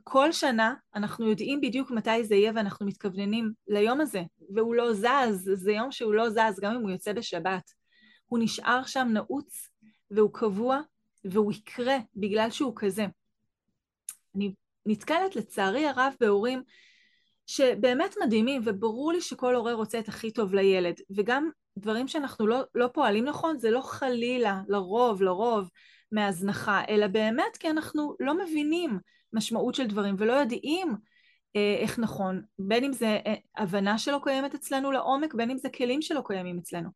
וכל 0.07 0.31
שנה 0.31 0.73
אנחנו 0.95 1.29
יודעים 1.29 1.61
בדיוק 1.61 1.91
מתי 1.91 2.23
זה 2.23 2.35
יהיה 2.35 2.51
ואנחנו 2.55 2.85
מתכווננים 2.85 3.51
ליום 3.67 4.01
הזה, 4.01 4.21
והוא 4.55 4.75
לא 4.75 4.93
זז, 4.93 5.49
זה 5.53 5.71
יום 5.71 5.91
שהוא 5.91 6.13
לא 6.13 6.29
זז, 6.29 6.59
גם 6.61 6.75
אם 6.75 6.81
הוא 6.81 6.91
יוצא 6.91 7.13
בשבת. 7.13 7.71
הוא 8.25 8.39
נשאר 8.41 8.83
שם 8.85 9.07
נעוץ, 9.13 9.69
והוא 10.11 10.33
קבוע, 10.33 10.79
והוא 11.25 11.51
יקרה 11.51 11.97
בגלל 12.15 12.51
שהוא 12.51 12.73
כזה. 12.75 13.05
אני 14.35 14.53
נתקלת 14.85 15.35
לצערי 15.35 15.87
הרב 15.87 16.13
בהורים 16.19 16.63
שבאמת 17.47 18.15
מדהימים, 18.25 18.61
וברור 18.65 19.11
לי 19.11 19.21
שכל 19.21 19.55
הורה 19.55 19.73
רוצה 19.73 19.99
את 19.99 20.07
הכי 20.07 20.31
טוב 20.31 20.53
לילד, 20.53 20.95
וגם 21.15 21.49
דברים 21.77 22.07
שאנחנו 22.07 22.47
לא, 22.47 22.61
לא 22.75 22.89
פועלים 22.93 23.25
נכון, 23.25 23.59
זה 23.59 23.71
לא 23.71 23.81
חלילה, 23.81 24.61
לרוב, 24.67 25.21
לרוב, 25.21 25.69
מהזנחה, 26.11 26.81
אלא 26.89 27.07
באמת 27.07 27.57
כי 27.59 27.69
אנחנו 27.69 28.15
לא 28.19 28.37
מבינים 28.37 28.99
משמעות 29.33 29.75
של 29.75 29.87
דברים 29.87 30.15
ולא 30.17 30.33
יודעים 30.33 30.95
אה, 31.55 31.75
איך 31.79 31.99
נכון, 31.99 32.41
בין 32.59 32.83
אם 32.83 32.93
זה 32.93 33.19
אה, 33.25 33.35
הבנה 33.57 33.97
שלא 33.97 34.19
קיימת 34.23 34.55
אצלנו 34.55 34.91
לעומק, 34.91 35.33
בין 35.33 35.51
אם 35.51 35.57
זה 35.57 35.69
כלים 35.69 36.01
שלא 36.01 36.21
קיימים 36.25 36.57
אצלנו. 36.57 36.89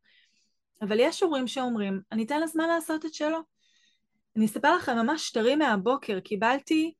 אבל 0.82 0.96
יש 1.00 1.22
הורים 1.22 1.46
שאומרים, 1.46 2.00
אני 2.12 2.24
אתן 2.24 2.40
לה 2.40 2.46
זמן 2.46 2.68
לעשות 2.68 3.04
את 3.04 3.14
שלו. 3.14 3.38
אני 4.36 4.46
אספר 4.46 4.76
לכם 4.76 4.96
ממש 4.96 5.28
שטרי 5.28 5.56
מהבוקר, 5.56 6.20
קיבלתי 6.20 6.94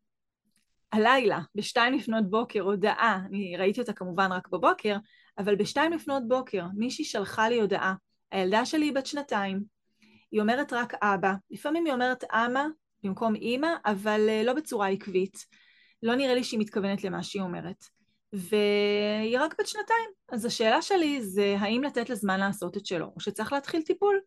הלילה, 0.93 1.41
בשתיים 1.55 1.95
לפנות 1.95 2.31
בוקר, 2.31 2.61
הודעה, 2.61 3.21
אני 3.29 3.57
ראיתי 3.57 3.81
אותה 3.81 3.93
כמובן 3.93 4.33
רק 4.33 4.49
בבוקר, 4.49 4.97
אבל 5.39 5.55
בשתיים 5.55 5.93
לפנות 5.93 6.29
בוקר 6.29 6.65
מישהי 6.75 7.05
שלחה 7.05 7.49
לי 7.49 7.61
הודעה, 7.61 7.95
הילדה 8.31 8.65
שלי 8.65 8.85
היא 8.85 8.95
בת 8.95 9.07
שנתיים, 9.07 9.63
היא 10.31 10.41
אומרת 10.41 10.73
רק 10.73 10.95
אבא, 11.03 11.33
לפעמים 11.51 11.85
היא 11.85 11.93
אומרת 11.95 12.25
אמה 12.25 12.67
במקום 13.03 13.35
אימא, 13.35 13.69
אבל 13.87 14.27
אה, 14.29 14.43
לא 14.43 14.53
בצורה 14.53 14.89
עקבית. 14.89 15.47
לא 16.03 16.15
נראה 16.15 16.35
לי 16.35 16.45
שהיא 16.45 16.61
מתכוונת 16.61 17.05
למה 17.05 17.23
שהיא 17.23 17.43
אומרת. 17.43 17.85
והיא 18.33 19.39
רק 19.39 19.55
בת 19.61 19.67
שנתיים. 19.67 20.11
אז 20.33 20.45
השאלה 20.45 20.83
שלי 20.83 21.23
זה 21.23 21.57
האם 21.59 21.83
לתת 21.83 22.11
לזמן 22.11 22.41
לעשות 22.41 22.77
את 22.77 22.87
שלו, 22.87 23.13
או 23.17 23.21
שצריך 23.21 23.53
להתחיל 23.53 23.83
טיפול. 23.83 24.21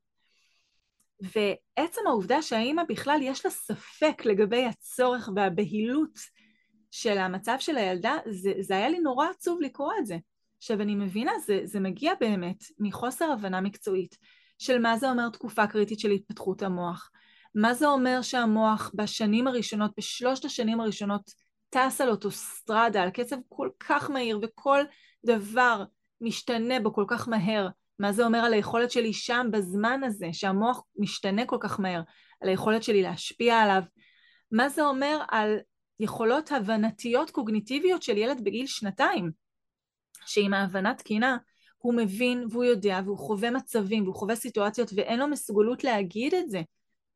ועצם 1.22 2.02
העובדה 2.08 2.42
שהאימא 2.42 2.84
בכלל 2.90 3.20
יש 3.22 3.46
לה 3.46 3.52
ספק 3.52 4.26
לגבי 4.26 4.66
הצורך 4.66 5.30
והבהילות 5.36 6.20
של 6.92 7.18
המצב 7.18 7.56
של 7.60 7.78
הילדה, 7.78 8.18
זה, 8.30 8.54
זה 8.60 8.76
היה 8.78 8.90
לי 8.90 9.00
נורא 9.00 9.28
עצוב 9.30 9.62
לקרוא 9.62 9.92
את 10.00 10.06
זה. 10.06 10.18
עכשיו 10.58 10.82
אני 10.82 10.96
מבינה, 10.96 11.32
זה, 11.46 11.62
זה 11.64 11.80
מגיע 11.80 12.14
באמת 12.20 12.64
מחוסר 12.80 13.32
הבנה 13.32 13.62
מקצועית 13.62 14.18
של 14.58 14.80
מה 14.80 14.98
זה 14.98 15.10
אומר 15.10 15.30
תקופה 15.30 15.68
קריטית 15.68 16.00
של 16.00 16.12
התפתחות 16.12 16.62
המוח, 16.62 17.12
מה 17.56 17.74
זה 17.74 17.88
אומר 17.88 18.22
שהמוח 18.22 18.92
בשנים 18.94 19.48
הראשונות, 19.48 19.92
בשלושת 19.98 20.46
השנים 20.46 20.82
הראשונות, 20.82 21.32
טס 21.70 22.02
על 22.02 22.10
אוטוסטרדה, 22.10 23.04
על 23.04 23.10
קצב 23.10 23.36
כל 23.50 23.70
כך 23.80 24.10
מהיר 24.10 24.40
וכל 24.42 24.84
דבר 25.26 25.84
משתנה 26.22 26.80
בו 26.80 26.94
כל 26.94 27.06
כך 27.08 27.28
מהר? 27.28 27.68
מה 28.00 28.12
זה 28.12 28.26
אומר 28.26 28.40
על 28.40 28.54
היכולת 28.54 28.92
שלי 28.92 29.14
שם 29.14 29.48
בזמן 29.52 30.04
הזה, 30.04 30.28
שהמוח 30.32 30.84
משתנה 30.98 31.46
כל 31.46 31.58
כך 31.60 31.80
מהר, 31.80 32.02
על 32.42 32.50
היכולת 32.50 32.84
שלי 32.84 33.02
להשפיע 33.02 33.60
עליו? 33.60 33.82
מה 34.52 34.70
זה 34.70 34.86
אומר 34.86 35.22
על 35.28 35.58
יכולות 36.00 36.52
הבנתיות 36.52 37.32
קוגניטיביות 37.32 38.04
של 38.04 38.18
ילד 38.18 38.44
בגיל 38.44 38.68
שנתיים, 38.68 39.32
שעם 40.26 40.54
ההבנה 40.54 40.94
תקינה 40.94 41.38
הוא 41.78 41.94
מבין 41.94 42.46
והוא 42.50 42.64
יודע 42.64 43.00
והוא 43.06 43.18
חווה 43.18 43.52
מצבים 43.52 44.04
והוא 44.04 44.16
חווה 44.16 44.36
סיטואציות 44.36 44.90
ואין 44.96 45.20
לו 45.20 45.28
מסוגלות 45.28 45.84
להגיד 45.84 46.34
את 46.34 46.50
זה. 46.50 46.62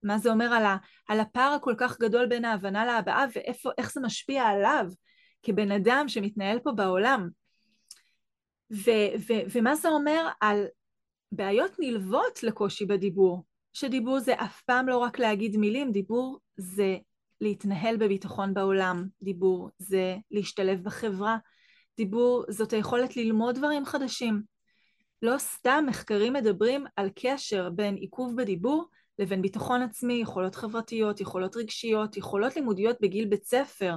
מה 0.03 0.17
זה 0.17 0.29
אומר 0.29 0.45
על, 0.45 0.65
ה, 0.65 0.77
על 1.07 1.19
הפער 1.19 1.53
הכל 1.53 1.73
כך 1.77 1.99
גדול 1.99 2.25
בין 2.25 2.45
ההבנה 2.45 2.85
להבעה 2.85 3.25
ואיך 3.35 3.91
זה 3.93 4.01
משפיע 4.01 4.43
עליו 4.43 4.85
כבן 5.43 5.71
אדם 5.71 6.05
שמתנהל 6.07 6.59
פה 6.59 6.71
בעולם. 6.71 7.29
ו, 8.71 8.91
ו, 9.27 9.33
ומה 9.51 9.75
זה 9.75 9.89
אומר 9.89 10.27
על 10.41 10.65
בעיות 11.31 11.71
נלוות 11.79 12.43
לקושי 12.43 12.85
בדיבור, 12.85 13.45
שדיבור 13.73 14.19
זה 14.19 14.33
אף 14.33 14.61
פעם 14.61 14.87
לא 14.87 14.97
רק 14.97 15.19
להגיד 15.19 15.57
מילים, 15.57 15.91
דיבור 15.91 16.39
זה 16.57 16.97
להתנהל 17.41 17.97
בביטחון 17.97 18.53
בעולם, 18.53 19.07
דיבור 19.21 19.69
זה 19.77 20.17
להשתלב 20.31 20.83
בחברה, 20.83 21.37
דיבור 21.97 22.45
זאת 22.49 22.73
היכולת 22.73 23.17
ללמוד 23.17 23.55
דברים 23.55 23.85
חדשים. 23.85 24.41
לא 25.21 25.37
סתם 25.37 25.83
מחקרים 25.87 26.33
מדברים 26.33 26.85
על 26.95 27.09
קשר 27.15 27.69
בין 27.69 27.95
עיכוב 27.95 28.35
בדיבור 28.41 28.85
לבין 29.19 29.41
ביטחון 29.41 29.81
עצמי, 29.81 30.13
יכולות 30.13 30.55
חברתיות, 30.55 31.21
יכולות 31.21 31.55
רגשיות, 31.55 32.17
יכולות 32.17 32.55
לימודיות 32.55 32.97
בגיל 33.01 33.25
בית 33.25 33.43
ספר, 33.43 33.95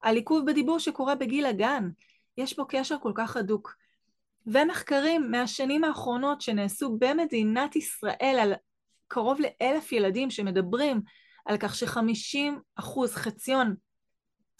על 0.00 0.16
עיכוב 0.16 0.46
בדיבור 0.46 0.78
שקורה 0.78 1.14
בגיל 1.14 1.46
הגן. 1.46 1.88
יש 2.36 2.54
פה 2.54 2.64
קשר 2.68 2.96
כל 3.02 3.12
כך 3.14 3.36
הדוק. 3.36 3.74
ומחקרים 4.46 5.30
מהשנים 5.30 5.84
האחרונות 5.84 6.40
שנעשו 6.40 6.96
במדינת 6.98 7.76
ישראל 7.76 8.38
על 8.40 8.52
קרוב 9.08 9.38
לאלף 9.40 9.92
ילדים 9.92 10.30
שמדברים 10.30 11.00
על 11.46 11.56
כך 11.58 11.74
שחמישים 11.74 12.60
אחוז, 12.74 13.14
חציון, 13.14 13.74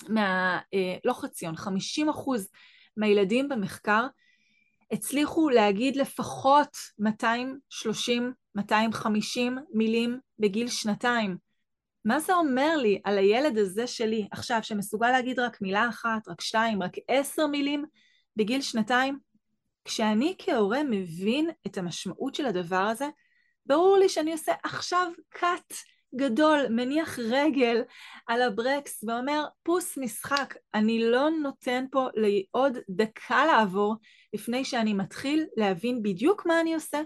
מה, 0.08 0.58
אה, 0.74 0.96
לא 1.04 1.12
חציון, 1.12 1.56
חמישים 1.56 2.08
אחוז 2.08 2.48
מהילדים 2.96 3.48
במחקר 3.48 4.06
הצליחו 4.92 5.48
להגיד 5.48 5.96
לפחות 5.96 6.76
230, 6.98 8.32
250 8.56 9.58
מילים 9.72 10.18
בגיל 10.38 10.68
שנתיים. 10.68 11.36
מה 12.04 12.20
זה 12.20 12.34
אומר 12.34 12.76
לי 12.76 13.00
על 13.04 13.18
הילד 13.18 13.58
הזה 13.58 13.86
שלי 13.86 14.28
עכשיו, 14.30 14.58
שמסוגל 14.62 15.10
להגיד 15.10 15.38
רק 15.38 15.62
מילה 15.62 15.88
אחת, 15.88 16.28
רק 16.28 16.40
שתיים, 16.40 16.82
רק 16.82 16.92
עשר 17.08 17.46
מילים 17.46 17.84
בגיל 18.36 18.62
שנתיים? 18.62 19.18
כשאני 19.84 20.34
כהורה 20.38 20.82
מבין 20.82 21.50
את 21.66 21.78
המשמעות 21.78 22.34
של 22.34 22.46
הדבר 22.46 22.76
הזה, 22.76 23.08
ברור 23.66 23.96
לי 23.96 24.08
שאני 24.08 24.32
עושה 24.32 24.52
עכשיו 24.62 25.12
cut 25.34 25.74
גדול 26.16 26.66
מניח 26.70 27.18
רגל 27.18 27.82
על 28.26 28.42
הברקס 28.42 29.04
ואומר 29.04 29.44
פוס 29.62 29.98
משחק, 29.98 30.54
אני 30.74 31.10
לא 31.10 31.30
נותן 31.30 31.84
פה 31.90 32.08
לעוד 32.14 32.78
דקה 32.90 33.46
לעבור 33.46 33.96
לפני 34.34 34.64
שאני 34.64 34.94
מתחיל 34.94 35.46
להבין 35.56 36.02
בדיוק 36.02 36.46
מה 36.46 36.60
אני 36.60 36.74
עושה 36.74 37.00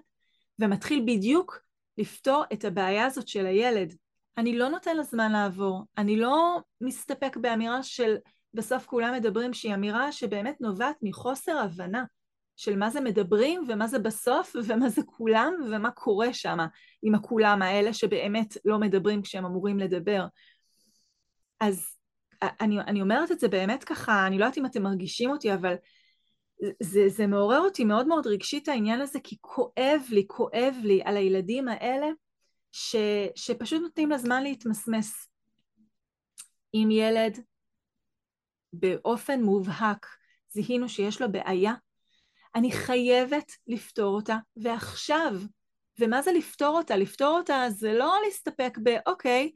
ומתחיל 0.58 1.02
בדיוק 1.06 1.60
לפתור 1.98 2.44
את 2.52 2.64
הבעיה 2.64 3.06
הזאת 3.06 3.28
של 3.28 3.46
הילד. 3.46 3.94
אני 4.38 4.58
לא 4.58 4.68
נותן 4.68 4.96
לזמן 4.96 5.32
לעבור, 5.32 5.82
אני 5.98 6.16
לא 6.16 6.60
מסתפק 6.80 7.36
באמירה 7.36 7.82
של 7.82 8.16
בסוף 8.54 8.86
כולם 8.86 9.14
מדברים 9.14 9.54
שהיא 9.54 9.74
אמירה 9.74 10.12
שבאמת 10.12 10.60
נובעת 10.60 10.96
מחוסר 11.02 11.58
הבנה. 11.58 12.04
של 12.56 12.76
מה 12.76 12.90
זה 12.90 13.00
מדברים 13.00 13.64
ומה 13.68 13.86
זה 13.86 13.98
בסוף 13.98 14.56
ומה 14.64 14.88
זה 14.88 15.02
כולם 15.06 15.54
ומה 15.70 15.90
קורה 15.90 16.32
שם 16.32 16.58
עם 17.02 17.14
הכולם 17.14 17.62
האלה 17.62 17.92
שבאמת 17.92 18.56
לא 18.64 18.78
מדברים 18.78 19.22
כשהם 19.22 19.44
אמורים 19.44 19.78
לדבר. 19.78 20.26
אז 21.60 21.86
אני, 22.42 22.80
אני 22.80 23.02
אומרת 23.02 23.32
את 23.32 23.40
זה 23.40 23.48
באמת 23.48 23.84
ככה, 23.84 24.26
אני 24.26 24.38
לא 24.38 24.44
יודעת 24.44 24.58
אם 24.58 24.66
אתם 24.66 24.82
מרגישים 24.82 25.30
אותי, 25.30 25.54
אבל 25.54 25.74
זה, 26.82 27.08
זה 27.08 27.26
מעורר 27.26 27.60
אותי 27.60 27.84
מאוד 27.84 28.06
מאוד 28.06 28.26
רגשית 28.26 28.68
העניין 28.68 29.00
הזה, 29.00 29.18
כי 29.24 29.36
כואב 29.40 30.02
לי, 30.10 30.24
כואב 30.26 30.74
לי 30.82 31.02
על 31.04 31.16
הילדים 31.16 31.68
האלה 31.68 32.06
ש, 32.72 32.96
שפשוט 33.34 33.82
נותנים 33.82 34.10
לזמן 34.10 34.42
להתמסמס. 34.42 35.28
אם 36.74 36.88
ילד 36.90 37.40
באופן 38.72 39.42
מובהק 39.42 40.06
זיהינו 40.48 40.88
שיש 40.88 41.22
לו 41.22 41.32
בעיה 41.32 41.72
אני 42.56 42.72
חייבת 42.72 43.52
לפתור 43.66 44.14
אותה, 44.14 44.36
ועכשיו, 44.56 45.32
ומה 46.00 46.22
זה 46.22 46.32
לפתור 46.32 46.78
אותה? 46.78 46.96
לפתור 46.96 47.38
אותה 47.38 47.64
זה 47.68 47.92
לא 47.92 48.16
להסתפק 48.24 48.78
באוקיי, 48.82 49.42
אה, 49.42 49.48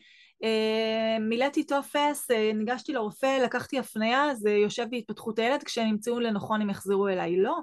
מילאתי 1.21 1.65
טופס, 1.65 2.31
אה, 2.31 2.53
ניגשתי 2.55 2.93
לרופא, 2.93 3.39
לקחתי 3.45 3.79
הפנייה, 3.79 4.35
זה 4.35 4.51
יושב 4.51 4.87
בהתפתחות 4.91 5.39
הילד, 5.39 5.63
כשהם 5.63 5.87
ימצאו 5.87 6.21
לנכון 6.21 6.61
הם 6.61 6.71
יחזרו 6.71 7.09
אליי. 7.09 7.37
לא. 7.37 7.61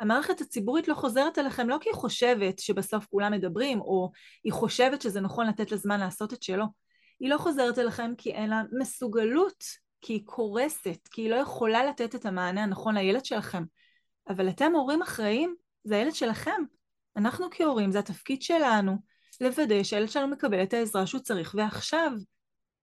המערכת 0.00 0.40
הציבורית 0.40 0.88
לא 0.88 0.94
חוזרת 0.94 1.38
אליכם 1.38 1.68
לא 1.68 1.78
כי 1.80 1.88
היא 1.88 1.94
חושבת 1.94 2.58
שבסוף 2.58 3.06
כולם 3.06 3.32
מדברים, 3.32 3.80
או 3.80 4.10
היא 4.44 4.52
חושבת 4.52 5.02
שזה 5.02 5.20
נכון 5.20 5.46
לתת 5.46 5.70
לה 5.70 5.76
זמן 5.76 6.00
לעשות 6.00 6.32
את 6.32 6.42
שלו. 6.42 6.64
היא 7.20 7.30
לא 7.30 7.38
חוזרת 7.38 7.78
אליכם 7.78 8.12
כי 8.18 8.32
אין 8.32 8.50
לה 8.50 8.62
מסוגלות, 8.72 9.64
כי 10.00 10.12
היא 10.12 10.22
קורסת, 10.24 11.08
כי 11.10 11.22
היא 11.22 11.30
לא 11.30 11.36
יכולה 11.36 11.84
לתת 11.84 12.14
את 12.14 12.26
המענה 12.26 12.62
הנכון 12.62 12.94
לילד 12.94 13.24
שלכם. 13.24 13.64
אבל 14.28 14.48
אתם 14.48 14.72
הורים 14.72 15.02
אחראים, 15.02 15.54
זה 15.84 15.96
הילד 15.96 16.14
שלכם. 16.14 16.62
אנחנו 17.16 17.46
כהורים, 17.50 17.92
זה 17.92 17.98
התפקיד 17.98 18.42
שלנו 18.42 18.96
לוודא 19.40 19.82
שהילד 19.82 20.10
שלנו 20.10 20.28
מקבל 20.28 20.62
את 20.62 20.74
העזרה 20.74 21.06
שהוא 21.06 21.20
צריך 21.20 21.54
ועכשיו. 21.58 22.12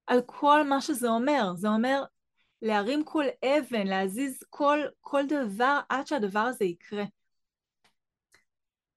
על 0.08 0.22
כל 0.26 0.68
מה 0.68 0.82
שזה 0.82 1.10
אומר. 1.10 1.54
זה 1.56 1.68
אומר 1.68 2.04
להרים 2.62 3.04
כל 3.04 3.26
אבן, 3.46 3.88
להזיז 3.88 4.44
כל, 4.50 4.80
כל 5.02 5.24
דבר 5.28 5.80
עד 5.90 6.08
שהדבר 6.08 6.40
הזה 6.40 6.66
יקרה. 6.66 7.04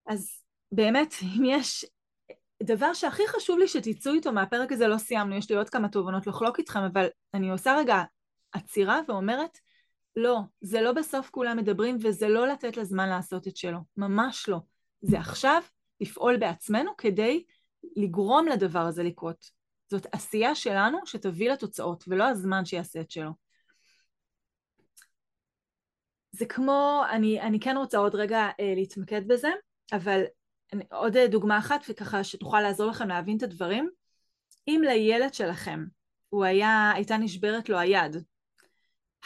אז 0.06 0.42
באמת, 0.72 1.14
אם 1.36 1.44
יש 1.44 1.86
דבר 2.62 2.94
שהכי 2.94 3.22
חשוב 3.28 3.58
לי 3.58 3.68
שתצאו 3.68 4.12
איתו 4.12 4.32
מהפרק 4.32 4.72
הזה, 4.72 4.88
לא 4.88 4.98
סיימנו, 4.98 5.36
יש 5.36 5.50
לי 5.50 5.56
עוד 5.56 5.70
כמה 5.70 5.88
תובנות 5.88 6.26
לחלוק 6.26 6.58
איתכם, 6.58 6.80
אבל 6.80 7.06
אני 7.34 7.50
עושה 7.50 7.76
רגע 7.76 8.02
עצירה 8.52 9.00
ואומרת, 9.08 9.58
לא, 10.16 10.40
זה 10.60 10.80
לא 10.80 10.92
בסוף 10.92 11.30
כולם 11.30 11.56
מדברים 11.56 11.98
וזה 12.02 12.28
לא 12.28 12.46
לתת 12.46 12.76
לזמן 12.76 13.08
לעשות 13.08 13.48
את 13.48 13.56
שלו, 13.56 13.78
ממש 13.96 14.48
לא. 14.48 14.58
זה 15.02 15.18
עכשיו 15.18 15.62
לפעול 16.00 16.36
בעצמנו 16.36 16.90
כדי 16.98 17.44
לגרום 17.96 18.48
לדבר 18.48 18.80
הזה 18.80 19.02
לקרות. 19.02 19.50
זאת 19.90 20.06
עשייה 20.12 20.54
שלנו 20.54 20.98
שתביא 21.04 21.50
לתוצאות, 21.50 22.04
ולא 22.08 22.24
הזמן 22.24 22.64
שיעשה 22.64 23.00
את 23.00 23.10
שלו. 23.10 23.30
זה 26.32 26.46
כמו, 26.46 27.02
אני, 27.10 27.40
אני 27.40 27.60
כן 27.60 27.76
רוצה 27.76 27.98
עוד 27.98 28.14
רגע 28.14 28.48
אה, 28.60 28.72
להתמקד 28.76 29.28
בזה, 29.28 29.50
אבל 29.92 30.22
אני, 30.72 30.84
עוד 30.90 31.16
דוגמה 31.30 31.58
אחת, 31.58 31.80
וככה 31.88 32.24
שתוכל 32.24 32.60
לעזור 32.60 32.90
לכם 32.90 33.08
להבין 33.08 33.36
את 33.36 33.42
הדברים. 33.42 33.90
אם 34.68 34.80
לילד 34.84 35.34
שלכם 35.34 35.84
הוא 36.28 36.44
היה, 36.44 36.92
הייתה 36.94 37.16
נשברת 37.16 37.68
לו 37.68 37.78
היד, 37.78 38.16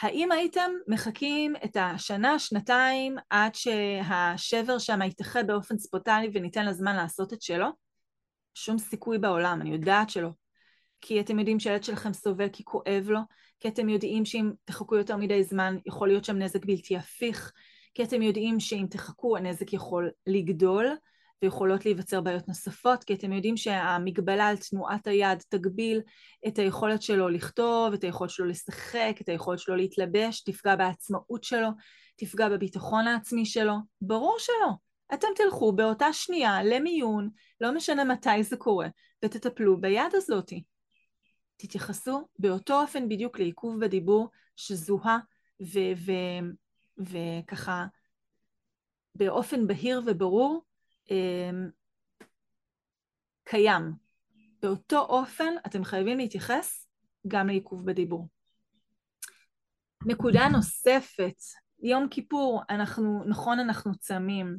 האם 0.01 0.31
הייתם 0.31 0.71
מחכים 0.87 1.55
את 1.65 1.77
השנה, 1.79 2.39
שנתיים, 2.39 3.15
עד 3.29 3.55
שהשבר 3.55 4.77
שם 4.77 5.01
יתאחה 5.01 5.43
באופן 5.43 5.77
ספוטני 5.77 6.29
וניתן 6.33 6.65
לזמן 6.65 6.95
לעשות 6.95 7.33
את 7.33 7.41
שלו? 7.41 7.67
שום 8.53 8.77
סיכוי 8.77 9.17
בעולם, 9.17 9.61
אני 9.61 9.71
יודעת 9.71 10.09
שלא. 10.09 10.29
כי 11.01 11.19
אתם 11.19 11.39
יודעים 11.39 11.59
שהילד 11.59 11.83
שלכם 11.83 12.13
סובל 12.13 12.49
כי 12.49 12.63
כואב 12.63 13.05
לו, 13.07 13.19
כי 13.59 13.67
אתם 13.67 13.89
יודעים 13.89 14.25
שאם 14.25 14.51
תחכו 14.65 14.95
יותר 14.95 15.17
מדי 15.17 15.43
זמן 15.43 15.77
יכול 15.85 16.07
להיות 16.07 16.25
שם 16.25 16.37
נזק 16.37 16.65
בלתי 16.65 16.97
הפיך, 16.97 17.51
כי 17.93 18.03
אתם 18.03 18.21
יודעים 18.21 18.59
שאם 18.59 18.85
תחכו 18.89 19.37
הנזק 19.37 19.73
יכול 19.73 20.11
לגדול 20.27 20.95
ויכולות 21.41 21.85
להיווצר 21.85 22.21
בעיות 22.21 22.47
נוספות, 22.47 23.03
כי 23.03 23.13
אתם 23.13 23.33
יודעים 23.33 23.57
שהמגבלה 23.57 24.47
על 24.47 24.57
תנועת 24.57 25.07
היד 25.07 25.43
תגביל 25.49 26.01
את 26.47 26.59
היכולת 26.59 27.01
שלו 27.01 27.29
לכתוב, 27.29 27.93
את 27.93 28.03
היכולת 28.03 28.29
שלו 28.29 28.45
לשחק, 28.45 29.15
את 29.21 29.29
היכולת 29.29 29.59
שלו 29.59 29.75
להתלבש, 29.75 30.41
תפגע 30.43 30.75
בעצמאות 30.75 31.43
שלו, 31.43 31.69
תפגע 32.15 32.49
בביטחון 32.49 33.07
העצמי 33.07 33.45
שלו. 33.45 33.73
ברור 34.01 34.35
שלא. 34.39 34.71
אתם 35.13 35.27
תלכו 35.35 35.71
באותה 35.71 36.13
שנייה 36.13 36.63
למיון, 36.63 37.29
לא 37.61 37.75
משנה 37.75 38.03
מתי 38.03 38.43
זה 38.43 38.57
קורה, 38.57 38.87
ותטפלו 39.25 39.81
ביד 39.81 40.13
הזאתי. 40.13 40.63
תתייחסו 41.57 42.27
באותו 42.39 42.81
אופן 42.81 43.09
בדיוק 43.09 43.39
לעיכוב 43.39 43.85
בדיבור 43.85 44.29
שזוהה 44.55 45.17
וככה 46.97 47.85
באופן 49.15 49.67
בהיר 49.67 50.01
וברור 50.05 50.61
קיים. 53.43 53.91
באותו 54.61 54.99
אופן 54.99 55.53
אתם 55.65 55.83
חייבים 55.83 56.17
להתייחס 56.17 56.87
גם 57.27 57.47
לעיכוב 57.47 57.85
בדיבור. 57.85 58.27
נקודה 60.05 60.47
נוספת, 60.49 61.35
יום 61.83 62.07
כיפור, 62.07 62.61
אנחנו, 62.69 63.23
נכון 63.25 63.59
אנחנו 63.59 63.95
צמים, 63.95 64.57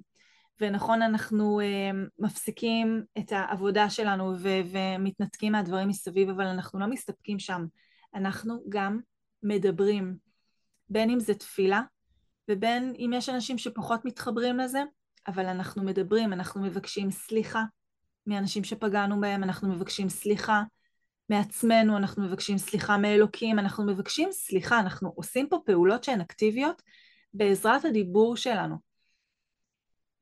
ונכון 0.61 1.03
אנחנו 1.03 1.61
uh, 1.61 1.97
מפסיקים 2.19 3.05
את 3.19 3.33
העבודה 3.33 3.91
שלנו 3.91 4.35
ו- 4.39 4.49
ומתנתקים 4.73 5.53
מהדברים 5.53 5.89
מסביב, 5.89 6.29
אבל 6.29 6.47
אנחנו 6.47 6.81
לא 6.81 6.87
מסתפקים 6.87 7.39
שם, 7.39 7.67
אנחנו 8.15 8.65
גם 8.69 9.01
מדברים, 9.43 10.17
בין 10.89 11.11
אם 11.11 11.21
זה 11.21 11.35
תפילה, 11.35 11.83
ובין 12.51 12.95
אם 12.99 13.11
יש 13.17 13.29
אנשים 13.29 13.59
שפחות 13.59 14.05
מתחברים 14.05 14.59
לזה, 14.59 14.83
אבל 15.29 15.47
אנחנו 15.47 15.83
מדברים, 15.83 16.33
אנחנו 16.33 16.63
מבקשים 16.63 17.11
סליחה 17.11 17.65
מאנשים 18.27 18.65
שפגענו 18.65 19.21
בהם, 19.21 19.45
אנחנו 19.45 19.69
מבקשים 19.69 20.09
סליחה 20.09 20.63
מעצמנו, 21.29 21.97
אנחנו 21.97 22.23
מבקשים 22.23 22.59
סליחה 22.59 22.99
מאלוקים, 22.99 23.59
אנחנו 23.59 23.87
מבקשים 23.87 24.33
סליחה, 24.33 24.81
אנחנו 24.81 25.13
עושים 25.15 25.49
פה 25.49 25.59
פעולות 25.65 26.05
שהן 26.05 26.21
אקטיביות 26.21 26.83
בעזרת 27.35 27.85
הדיבור 27.85 28.37
שלנו. 28.37 28.77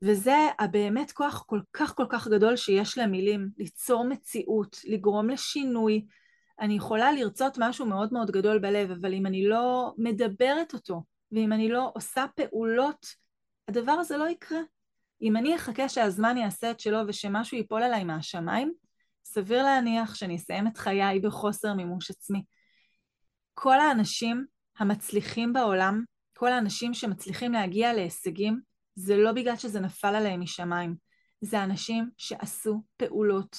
וזה 0.02 0.36
הבאמת 0.58 1.12
כוח 1.12 1.44
כל 1.46 1.60
כך 1.72 1.96
כל 1.96 2.06
כך 2.08 2.28
גדול 2.28 2.56
שיש 2.56 2.98
למילים, 2.98 3.48
ליצור 3.58 4.04
מציאות, 4.04 4.80
לגרום 4.84 5.30
לשינוי. 5.30 6.06
אני 6.60 6.74
יכולה 6.74 7.12
לרצות 7.12 7.58
משהו 7.58 7.86
מאוד 7.86 8.12
מאוד 8.12 8.30
גדול 8.30 8.58
בלב, 8.58 8.90
אבל 8.90 9.14
אם 9.14 9.26
אני 9.26 9.48
לא 9.48 9.94
מדברת 9.98 10.74
אותו, 10.74 11.02
ואם 11.32 11.52
אני 11.52 11.68
לא 11.68 11.90
עושה 11.94 12.24
פעולות, 12.34 13.06
הדבר 13.68 13.92
הזה 13.92 14.16
לא 14.16 14.28
יקרה. 14.28 14.60
אם 15.22 15.36
אני 15.36 15.56
אחכה 15.56 15.88
שהזמן 15.88 16.36
יעשה 16.36 16.70
את 16.70 16.80
שלו 16.80 16.98
ושמשהו 17.08 17.56
ייפול 17.56 17.82
עליי 17.82 18.04
מהשמיים, 18.04 18.72
סביר 19.24 19.62
להניח 19.62 20.14
שאני 20.14 20.36
אסיים 20.36 20.66
את 20.66 20.78
חיי 20.78 21.20
בחוסר 21.20 21.74
מימוש 21.74 22.10
עצמי. 22.10 22.42
כל 23.54 23.80
האנשים 23.80 24.44
המצליחים 24.78 25.52
בעולם, 25.52 26.04
כל 26.36 26.52
האנשים 26.52 26.94
שמצליחים 26.94 27.52
להגיע 27.52 27.92
להישגים, 27.92 28.60
זה 28.94 29.16
לא 29.16 29.32
בגלל 29.32 29.56
שזה 29.56 29.80
נפל 29.80 30.14
עליהם 30.14 30.40
משמיים, 30.40 30.94
זה 31.40 31.62
אנשים 31.64 32.10
שעשו 32.16 32.82
פעולות, 32.96 33.56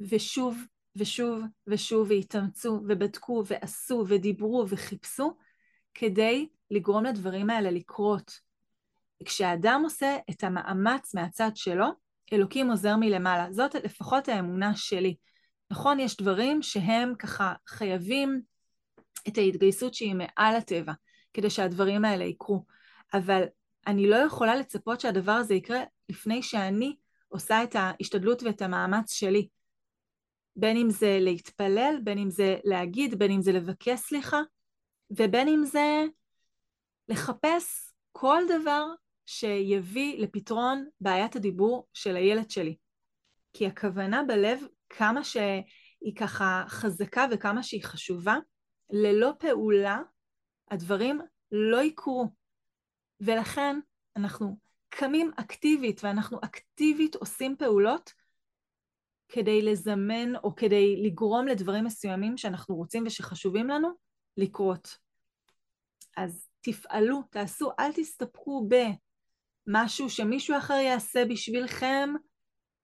ושוב 0.00 0.58
ושוב 0.96 1.42
ושוב 1.66 2.10
והתאמצו 2.10 2.80
ובדקו 2.88 3.42
ועשו 3.46 4.04
ודיברו 4.08 4.66
וחיפשו 4.68 5.36
כדי 5.94 6.48
לגרום 6.70 7.04
לדברים 7.04 7.50
האלה 7.50 7.70
לקרות. 7.70 8.32
כשאדם 9.24 9.80
עושה 9.84 10.16
את 10.30 10.44
המאמץ 10.44 11.14
מהצד 11.14 11.50
שלו, 11.54 11.86
אלוקים 12.32 12.70
עוזר 12.70 12.96
מלמעלה. 12.96 13.52
זאת 13.52 13.74
לפחות 13.74 14.28
האמונה 14.28 14.76
שלי. 14.76 15.16
נכון, 15.70 16.00
יש 16.00 16.16
דברים 16.16 16.62
שהם 16.62 17.14
ככה 17.18 17.54
חייבים 17.68 18.42
את 19.28 19.38
ההתגייסות 19.38 19.94
שהיא 19.94 20.14
מעל 20.14 20.56
הטבע, 20.56 20.92
כדי 21.34 21.50
שהדברים 21.50 22.04
האלה 22.04 22.24
יקרו. 22.24 22.64
אבל 23.14 23.44
אני 23.86 24.10
לא 24.10 24.16
יכולה 24.16 24.56
לצפות 24.56 25.00
שהדבר 25.00 25.32
הזה 25.32 25.54
יקרה 25.54 25.80
לפני 26.08 26.42
שאני 26.42 26.96
עושה 27.28 27.62
את 27.64 27.76
ההשתדלות 27.76 28.42
ואת 28.42 28.62
המאמץ 28.62 29.12
שלי. 29.12 29.48
בין 30.56 30.76
אם 30.76 30.90
זה 30.90 31.18
להתפלל, 31.20 31.98
בין 32.04 32.18
אם 32.18 32.30
זה 32.30 32.56
להגיד, 32.64 33.18
בין 33.18 33.30
אם 33.30 33.42
זה 33.42 33.52
לבקש 33.52 34.00
סליחה, 34.00 34.40
ובין 35.10 35.48
אם 35.48 35.64
זה 35.64 36.04
לחפש 37.08 37.92
כל 38.12 38.42
דבר 38.48 38.86
שיביא 39.26 40.18
לפתרון 40.18 40.88
בעיית 41.00 41.36
הדיבור 41.36 41.86
של 41.92 42.16
הילד 42.16 42.50
שלי. 42.50 42.76
כי 43.52 43.66
הכוונה 43.66 44.22
בלב, 44.22 44.60
כמה 44.88 45.24
שהיא 45.24 46.16
ככה 46.16 46.64
חזקה 46.68 47.26
וכמה 47.30 47.62
שהיא 47.62 47.84
חשובה, 47.84 48.36
ללא 48.90 49.32
פעולה 49.38 50.02
הדברים 50.70 51.20
לא 51.52 51.82
יקרו. 51.82 52.26
ולכן 53.20 53.80
אנחנו 54.16 54.56
קמים 54.88 55.30
אקטיבית 55.36 56.04
ואנחנו 56.04 56.38
אקטיבית 56.44 57.14
עושים 57.14 57.56
פעולות 57.58 58.12
כדי 59.28 59.62
לזמן 59.62 60.36
או 60.36 60.54
כדי 60.54 61.02
לגרום 61.02 61.46
לדברים 61.46 61.84
מסוימים 61.84 62.36
שאנחנו 62.36 62.76
רוצים 62.76 63.04
ושחשובים 63.06 63.68
לנו 63.68 63.88
לקרות. 64.36 64.98
אז 66.16 66.48
תפעלו, 66.60 67.22
תעשו, 67.30 67.70
אל 67.78 67.92
תסתפקו 67.92 68.68
במשהו 69.66 70.10
שמישהו 70.10 70.58
אחר 70.58 70.74
יעשה 70.74 71.24
בשבילכם, 71.24 72.10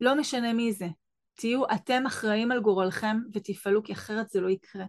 לא 0.00 0.16
משנה 0.16 0.52
מי 0.52 0.72
זה. 0.72 0.86
תהיו 1.34 1.62
אתם 1.74 2.06
אחראים 2.06 2.52
על 2.52 2.60
גורלכם 2.60 3.16
ותפעלו 3.32 3.82
כי 3.82 3.92
אחרת 3.92 4.30
זה 4.30 4.40
לא 4.40 4.48
יקרה. 4.48 4.84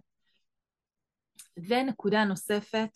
ונקודה 1.68 2.24
נוספת, 2.24 2.90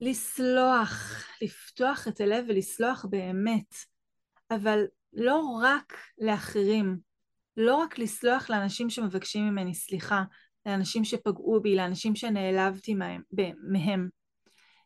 לסלוח, 0.00 1.24
לפתוח 1.42 2.08
את 2.08 2.20
הלב 2.20 2.44
ולסלוח 2.48 3.04
באמת. 3.10 3.74
אבל 4.50 4.84
לא 5.12 5.60
רק 5.62 5.92
לאחרים, 6.18 6.98
לא 7.56 7.76
רק 7.76 7.98
לסלוח 7.98 8.50
לאנשים 8.50 8.90
שמבקשים 8.90 9.44
ממני 9.44 9.74
סליחה, 9.74 10.22
לאנשים 10.66 11.04
שפגעו 11.04 11.60
בי, 11.62 11.76
לאנשים 11.76 12.16
שנעלבתי 12.16 12.94
מהם, 12.94 13.22
מהם. 13.72 14.08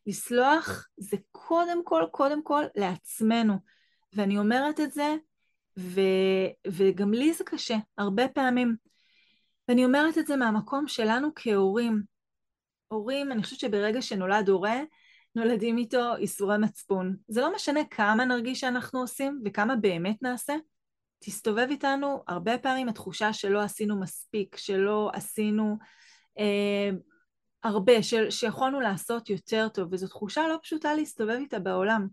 לסלוח 0.06 0.88
זה 0.96 1.16
קודם 1.30 1.84
כל, 1.84 2.04
קודם 2.10 2.42
כל 2.42 2.64
לעצמנו. 2.74 3.54
ואני 4.12 4.38
אומרת 4.38 4.80
את 4.80 4.92
זה, 4.92 5.14
ו, 5.78 6.00
וגם 6.66 7.14
לי 7.14 7.32
זה 7.32 7.44
קשה, 7.44 7.76
הרבה 7.98 8.28
פעמים. 8.28 8.76
ואני 9.68 9.84
אומרת 9.84 10.18
את 10.18 10.26
זה 10.26 10.36
מהמקום 10.36 10.88
שלנו 10.88 11.28
כהורים. 11.36 12.02
הורים, 12.88 13.32
אני 13.32 13.42
חושבת 13.42 13.58
שברגע 13.58 14.02
שנולד 14.02 14.48
הורה, 14.48 14.80
נולדים 15.34 15.78
איתו 15.78 16.16
איסורי 16.16 16.58
מצפון. 16.58 17.16
זה 17.28 17.40
לא 17.40 17.54
משנה 17.54 17.80
כמה 17.90 18.24
נרגיש 18.24 18.60
שאנחנו 18.60 19.00
עושים 19.00 19.42
וכמה 19.44 19.76
באמת 19.76 20.22
נעשה, 20.22 20.54
תסתובב 21.18 21.66
איתנו 21.70 22.22
הרבה 22.28 22.58
פעמים 22.58 22.88
התחושה 22.88 23.32
שלא 23.32 23.60
עשינו 23.60 24.00
מספיק, 24.00 24.56
שלא 24.56 25.10
עשינו 25.14 25.76
אה, 26.38 26.90
הרבה, 27.64 28.02
של, 28.02 28.30
שיכולנו 28.30 28.80
לעשות 28.80 29.30
יותר 29.30 29.68
טוב, 29.68 29.88
וזו 29.92 30.08
תחושה 30.08 30.48
לא 30.48 30.56
פשוטה 30.62 30.94
להסתובב 30.94 31.36
איתה 31.40 31.58
בעולם. 31.58 32.06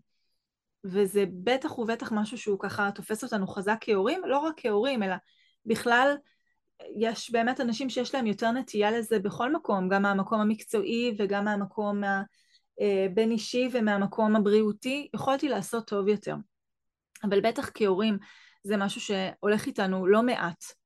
וזה 0.84 1.24
בטח 1.44 1.78
ובטח 1.78 2.12
משהו 2.12 2.38
שהוא 2.38 2.58
ככה 2.60 2.90
תופס 2.94 3.24
אותנו 3.24 3.46
חזק 3.46 3.76
כהורים, 3.80 4.22
לא 4.24 4.38
רק 4.38 4.54
כהורים, 4.56 5.02
אלא 5.02 5.14
בכלל 5.66 6.16
יש 6.96 7.30
באמת 7.30 7.60
אנשים 7.60 7.90
שיש 7.90 8.14
להם 8.14 8.26
יותר 8.26 8.50
נטייה 8.50 8.90
לזה 8.90 9.18
בכל 9.18 9.52
מקום, 9.52 9.88
גם 9.88 10.02
מהמקום 10.02 10.40
המקצועי 10.40 11.16
וגם 11.18 11.44
מהמקום 11.44 12.02
הבין 12.78 13.28
אה, 13.28 13.34
אישי 13.34 13.68
ומהמקום 13.72 14.36
הבריאותי, 14.36 15.08
יכולתי 15.14 15.48
לעשות 15.48 15.86
טוב 15.86 16.08
יותר. 16.08 16.34
אבל 17.24 17.40
בטח 17.40 17.70
כהורים 17.74 18.18
זה 18.64 18.76
משהו 18.76 19.00
שהולך 19.00 19.66
איתנו 19.66 20.06
לא 20.06 20.22
מעט. 20.22 20.79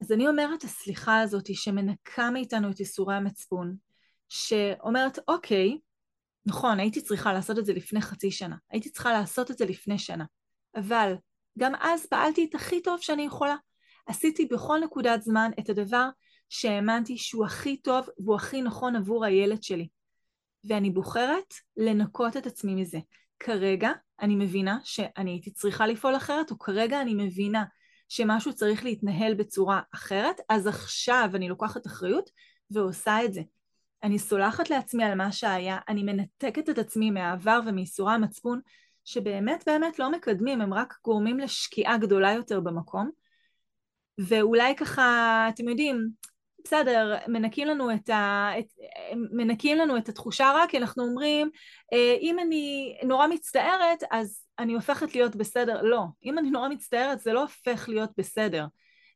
אז 0.00 0.12
אני 0.12 0.28
אומרת, 0.28 0.64
הסליחה 0.64 1.20
הזאת 1.20 1.54
שמנקה 1.54 2.30
מאיתנו 2.30 2.70
את 2.70 2.80
ייסורי 2.80 3.14
המצפון, 3.14 3.76
שאומרת, 4.28 5.18
אוקיי, 5.28 5.78
נכון, 6.46 6.80
הייתי 6.80 7.00
צריכה 7.00 7.32
לעשות 7.32 7.58
את 7.58 7.66
זה 7.66 7.72
לפני 7.72 8.00
חצי 8.00 8.30
שנה, 8.30 8.56
הייתי 8.70 8.90
צריכה 8.90 9.12
לעשות 9.12 9.50
את 9.50 9.58
זה 9.58 9.64
לפני 9.64 9.98
שנה, 9.98 10.24
אבל 10.76 11.14
גם 11.58 11.72
אז 11.80 12.06
פעלתי 12.06 12.46
את 12.50 12.54
הכי 12.54 12.82
טוב 12.82 13.00
שאני 13.00 13.22
יכולה. 13.22 13.56
עשיתי 14.06 14.46
בכל 14.46 14.78
נקודת 14.84 15.22
זמן 15.22 15.50
את 15.60 15.68
הדבר 15.68 16.08
שהאמנתי 16.48 17.18
שהוא 17.18 17.44
הכי 17.44 17.76
טוב 17.76 18.06
והוא 18.18 18.36
הכי 18.36 18.62
נכון 18.62 18.96
עבור 18.96 19.24
הילד 19.24 19.62
שלי. 19.62 19.88
ואני 20.64 20.90
בוחרת 20.90 21.54
לנקות 21.76 22.36
את 22.36 22.46
עצמי 22.46 22.74
מזה. 22.74 22.98
כרגע 23.38 23.90
אני 24.20 24.36
מבינה 24.36 24.78
שאני 24.84 25.30
הייתי 25.30 25.50
צריכה 25.50 25.86
לפעול 25.86 26.16
אחרת, 26.16 26.50
או 26.50 26.58
כרגע 26.58 27.00
אני 27.00 27.14
מבינה 27.14 27.64
שמשהו 28.08 28.52
צריך 28.52 28.84
להתנהל 28.84 29.34
בצורה 29.34 29.80
אחרת, 29.94 30.40
אז 30.48 30.66
עכשיו 30.66 31.30
אני 31.34 31.48
לוקחת 31.48 31.86
אחריות 31.86 32.30
ועושה 32.70 33.24
את 33.24 33.32
זה. 33.32 33.40
אני 34.02 34.18
סולחת 34.18 34.70
לעצמי 34.70 35.04
על 35.04 35.14
מה 35.14 35.32
שהיה, 35.32 35.78
אני 35.88 36.02
מנתקת 36.02 36.70
את 36.70 36.78
עצמי 36.78 37.10
מהעבר 37.10 37.60
ומייסורי 37.66 38.12
המצפון, 38.12 38.60
שבאמת 39.04 39.64
באמת 39.66 39.98
לא 39.98 40.10
מקדמים, 40.10 40.60
הם 40.60 40.74
רק 40.74 40.94
גורמים 41.04 41.38
לשקיעה 41.38 41.98
גדולה 41.98 42.32
יותר 42.32 42.60
במקום. 42.60 43.10
ואולי 44.18 44.76
ככה, 44.76 45.46
אתם 45.54 45.68
יודעים, 45.68 46.08
בסדר, 46.64 47.16
מנקים 47.28 47.68
לנו 47.68 47.94
את, 47.94 48.08
ה, 48.08 48.50
את, 48.58 48.66
מנקים 49.32 49.78
לנו 49.78 49.96
את 49.96 50.08
התחושה 50.08 50.44
רע, 50.44 50.64
כי 50.68 50.78
אנחנו 50.78 51.04
אומרים, 51.04 51.50
אה, 51.92 52.16
אם 52.20 52.38
אני 52.38 52.98
נורא 53.04 53.26
מצטערת, 53.26 54.02
אז 54.10 54.47
אני 54.58 54.74
הופכת 54.74 55.14
להיות 55.14 55.36
בסדר. 55.36 55.82
לא, 55.82 56.04
אם 56.24 56.38
אני 56.38 56.50
נורא 56.50 56.68
מצטערת, 56.68 57.20
זה 57.20 57.32
לא 57.32 57.42
הופך 57.42 57.88
להיות 57.88 58.10
בסדר. 58.16 58.66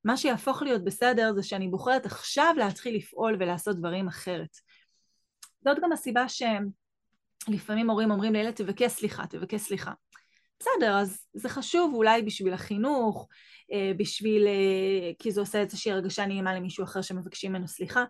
מה 0.05 0.17
שיהפוך 0.17 0.63
להיות 0.63 0.85
בסדר 0.85 1.33
זה 1.35 1.43
שאני 1.43 1.69
בוחרת 1.69 2.07
עכשיו 2.07 2.55
להתחיל 2.59 2.97
לפעול 2.97 3.37
ולעשות 3.41 3.79
דברים 3.79 4.09
אחרת. 4.09 4.57
זאת 5.65 5.79
גם 5.83 5.93
הסיבה 5.93 6.25
שלפעמים 6.29 7.91
הורים 7.91 8.11
אומרים 8.11 8.33
לילד, 8.33 8.55
תבקש 8.55 8.93
סליחה, 8.93 9.27
תבקש 9.27 9.61
סליחה. 9.61 9.93
בסדר, 10.61 10.99
אז 10.99 11.27
זה 11.35 11.49
חשוב 11.49 11.95
אולי 11.95 12.23
בשביל 12.23 12.53
החינוך, 12.53 13.29
אה, 13.73 13.93
בשביל, 13.97 14.47
אה, 14.47 15.11
כי 15.19 15.33
זה 15.33 15.41
עושה 15.41 15.61
איזושהי 15.61 15.93
הרגשה 15.93 16.27
נעימה 16.27 16.55
למישהו 16.55 16.85
אחר 16.85 17.03
שמבקשים 17.03 17.51
ממנו 17.53 17.69
סליחה, 17.69 18.05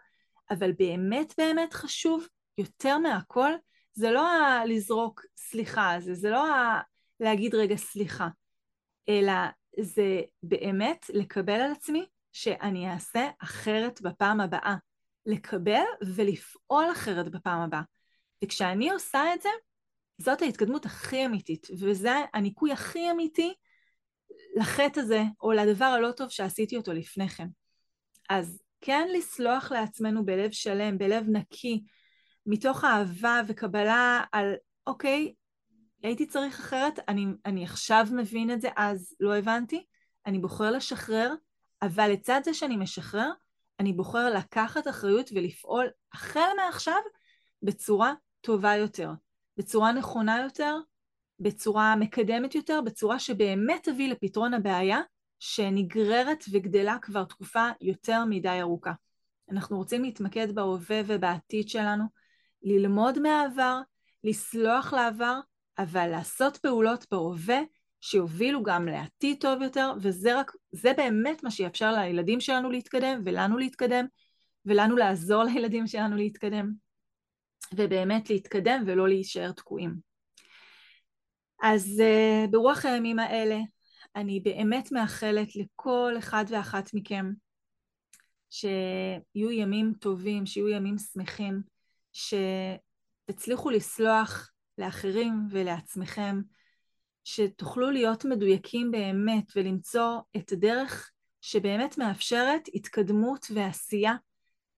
אבל 0.50 0.72
באמת 0.78 1.34
באמת 1.38 1.72
חשוב 1.72 2.26
יותר 2.58 2.98
מהכל, 2.98 3.52
זה 3.94 4.10
לא 4.10 4.28
לזרוק 4.66 5.24
סליחה, 5.36 5.96
זה, 6.00 6.14
זה 6.14 6.30
לא 6.30 6.44
להגיד 7.22 7.54
רגע 7.54 7.76
סליחה, 7.76 8.28
אלא 9.08 9.32
זה 9.80 10.20
באמת 10.42 11.06
לקבל 11.14 11.60
על 11.60 11.72
עצמי 11.72 12.06
שאני 12.32 12.90
אעשה 12.90 13.28
אחרת 13.38 14.00
בפעם 14.00 14.40
הבאה. 14.40 14.76
לקבל 15.26 15.84
ולפעול 16.16 16.84
אחרת 16.92 17.30
בפעם 17.30 17.60
הבאה. 17.60 17.82
וכשאני 18.44 18.90
עושה 18.90 19.34
את 19.34 19.42
זה, 19.42 19.48
זאת 20.18 20.42
ההתקדמות 20.42 20.86
הכי 20.86 21.26
אמיתית, 21.26 21.66
וזה 21.80 22.12
הניקוי 22.34 22.72
הכי 22.72 23.10
אמיתי 23.10 23.54
לחטא 24.56 25.00
הזה, 25.00 25.22
או 25.40 25.52
לדבר 25.52 25.84
הלא 25.84 26.12
טוב 26.12 26.28
שעשיתי 26.28 26.76
אותו 26.76 26.92
לפני 26.92 27.28
כן. 27.28 27.46
אז 28.30 28.62
כן 28.80 29.08
לסלוח 29.12 29.72
לעצמנו 29.72 30.24
בלב 30.24 30.50
שלם, 30.52 30.98
בלב 30.98 31.24
נקי, 31.28 31.82
מתוך 32.46 32.84
אהבה 32.84 33.40
וקבלה 33.48 34.24
על, 34.32 34.54
אוקיי, 34.86 35.32
הייתי 36.02 36.26
צריך 36.26 36.60
אחרת, 36.60 36.98
אני, 37.08 37.26
אני 37.46 37.64
עכשיו 37.64 38.06
מבין 38.12 38.50
את 38.50 38.60
זה, 38.60 38.68
אז 38.76 39.16
לא 39.20 39.36
הבנתי, 39.36 39.86
אני 40.26 40.38
בוחר 40.38 40.70
לשחרר, 40.70 41.34
אבל 41.82 42.10
לצד 42.10 42.40
זה 42.44 42.54
שאני 42.54 42.76
משחרר, 42.76 43.30
אני 43.80 43.92
בוחר 43.92 44.34
לקחת 44.34 44.88
אחריות 44.88 45.30
ולפעול 45.34 45.86
החל 46.12 46.48
מעכשיו 46.56 46.98
בצורה 47.62 48.14
טובה 48.40 48.76
יותר, 48.76 49.10
בצורה 49.56 49.92
נכונה 49.92 50.42
יותר, 50.42 50.76
בצורה 51.40 51.96
מקדמת 51.96 52.54
יותר, 52.54 52.80
בצורה 52.84 53.18
שבאמת 53.18 53.88
תביא 53.88 54.08
לפתרון 54.12 54.54
הבעיה 54.54 55.00
שנגררת 55.40 56.44
וגדלה 56.52 56.96
כבר 57.02 57.24
תקופה 57.24 57.68
יותר 57.80 58.24
מדי 58.24 58.60
ארוכה. 58.60 58.92
אנחנו 59.50 59.76
רוצים 59.76 60.02
להתמקד 60.02 60.54
בהווה 60.54 61.00
ובעתיד 61.06 61.68
שלנו, 61.68 62.04
ללמוד 62.62 63.18
מהעבר, 63.18 63.80
לסלוח 64.24 64.92
לעבר, 64.92 65.40
אבל 65.82 66.06
לעשות 66.06 66.56
פעולות 66.56 67.06
בהווה 67.10 67.60
שיובילו 68.00 68.62
גם 68.62 68.86
לעתיד 68.86 69.36
טוב 69.40 69.62
יותר, 69.62 69.92
וזה 70.02 70.38
רק, 70.38 70.52
זה 70.72 70.92
באמת 70.96 71.42
מה 71.44 71.50
שיאפשר 71.50 71.92
לילדים 71.92 72.40
שלנו 72.40 72.70
להתקדם, 72.70 73.22
ולנו 73.24 73.58
להתקדם, 73.58 74.06
ולנו 74.66 74.96
לעזור 74.96 75.42
לילדים 75.44 75.86
שלנו 75.86 76.16
להתקדם, 76.16 76.72
ובאמת 77.74 78.30
להתקדם 78.30 78.82
ולא 78.86 79.08
להישאר 79.08 79.52
תקועים. 79.52 79.94
אז 81.62 82.02
uh, 82.02 82.50
ברוח 82.50 82.84
הימים 82.86 83.18
האלה 83.18 83.58
אני 84.16 84.40
באמת 84.40 84.92
מאחלת 84.92 85.48
לכל 85.56 86.14
אחד 86.18 86.44
ואחת 86.48 86.90
מכם 86.94 87.26
שיהיו 88.50 89.50
ימים 89.50 89.92
טובים, 90.00 90.46
שיהיו 90.46 90.68
ימים 90.68 90.96
שמחים, 90.98 91.62
שתצליחו 92.12 93.70
לסלוח 93.70 94.51
לאחרים 94.78 95.46
ולעצמכם, 95.50 96.40
שתוכלו 97.24 97.90
להיות 97.90 98.24
מדויקים 98.24 98.90
באמת 98.90 99.44
ולמצוא 99.56 100.18
את 100.36 100.52
הדרך 100.52 101.10
שבאמת 101.40 101.98
מאפשרת 101.98 102.68
התקדמות 102.74 103.46
ועשייה, 103.54 104.14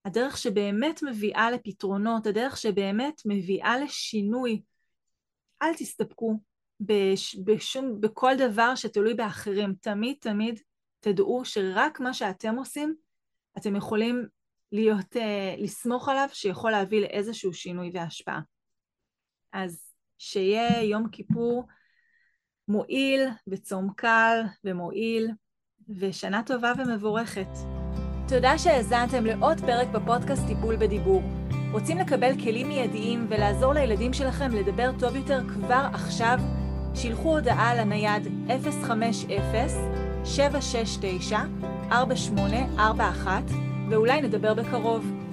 הדרך 0.04 0.38
שבאמת 0.38 1.02
מביאה 1.02 1.50
לפתרונות, 1.50 2.26
הדרך 2.26 2.56
שבאמת 2.56 3.22
מביאה 3.26 3.78
לשינוי. 3.78 4.62
אל 5.62 5.74
תסתפקו 5.74 6.38
בש, 6.80 7.36
בשום, 7.44 8.00
בכל 8.00 8.32
דבר 8.38 8.74
שתלוי 8.74 9.14
באחרים. 9.14 9.74
תמיד 9.80 10.16
תמיד 10.20 10.60
תדעו 11.00 11.44
שרק 11.44 12.00
מה 12.00 12.14
שאתם 12.14 12.56
עושים, 12.56 12.94
אתם 13.58 13.76
יכולים 13.76 14.26
להיות, 14.72 15.16
uh, 15.16 15.62
לסמוך 15.62 16.08
עליו 16.08 16.28
שיכול 16.32 16.70
להביא 16.70 17.00
לאיזשהו 17.00 17.52
שינוי 17.52 17.90
והשפעה. 17.94 18.40
אז 19.54 19.92
שיהיה 20.18 20.82
יום 20.82 21.08
כיפור 21.08 21.66
מועיל 22.68 23.28
וצום 23.48 23.90
קל 23.96 24.40
ומועיל, 24.64 25.30
ושנה 25.98 26.42
טובה 26.46 26.72
ומבורכת. 26.78 27.48
תודה 28.28 28.58
שהאזנתם 28.58 29.26
לעוד 29.26 29.60
פרק 29.60 29.88
בפודקאסט 29.88 30.46
טיפול 30.46 30.76
בדיבור. 30.76 31.22
רוצים 31.72 31.98
לקבל 31.98 32.40
כלים 32.42 32.68
מיידיים 32.68 33.26
ולעזור 33.30 33.72
לילדים 33.72 34.12
שלכם 34.12 34.50
לדבר 34.50 34.90
טוב 34.98 35.16
יותר 35.16 35.40
כבר 35.48 35.88
עכשיו? 35.92 36.38
שילחו 36.94 37.34
הודעה 37.34 37.74
לנייד 37.74 38.22
050-769-4841 41.90 41.90
ואולי 43.90 44.22
נדבר 44.22 44.54
בקרוב. 44.54 45.23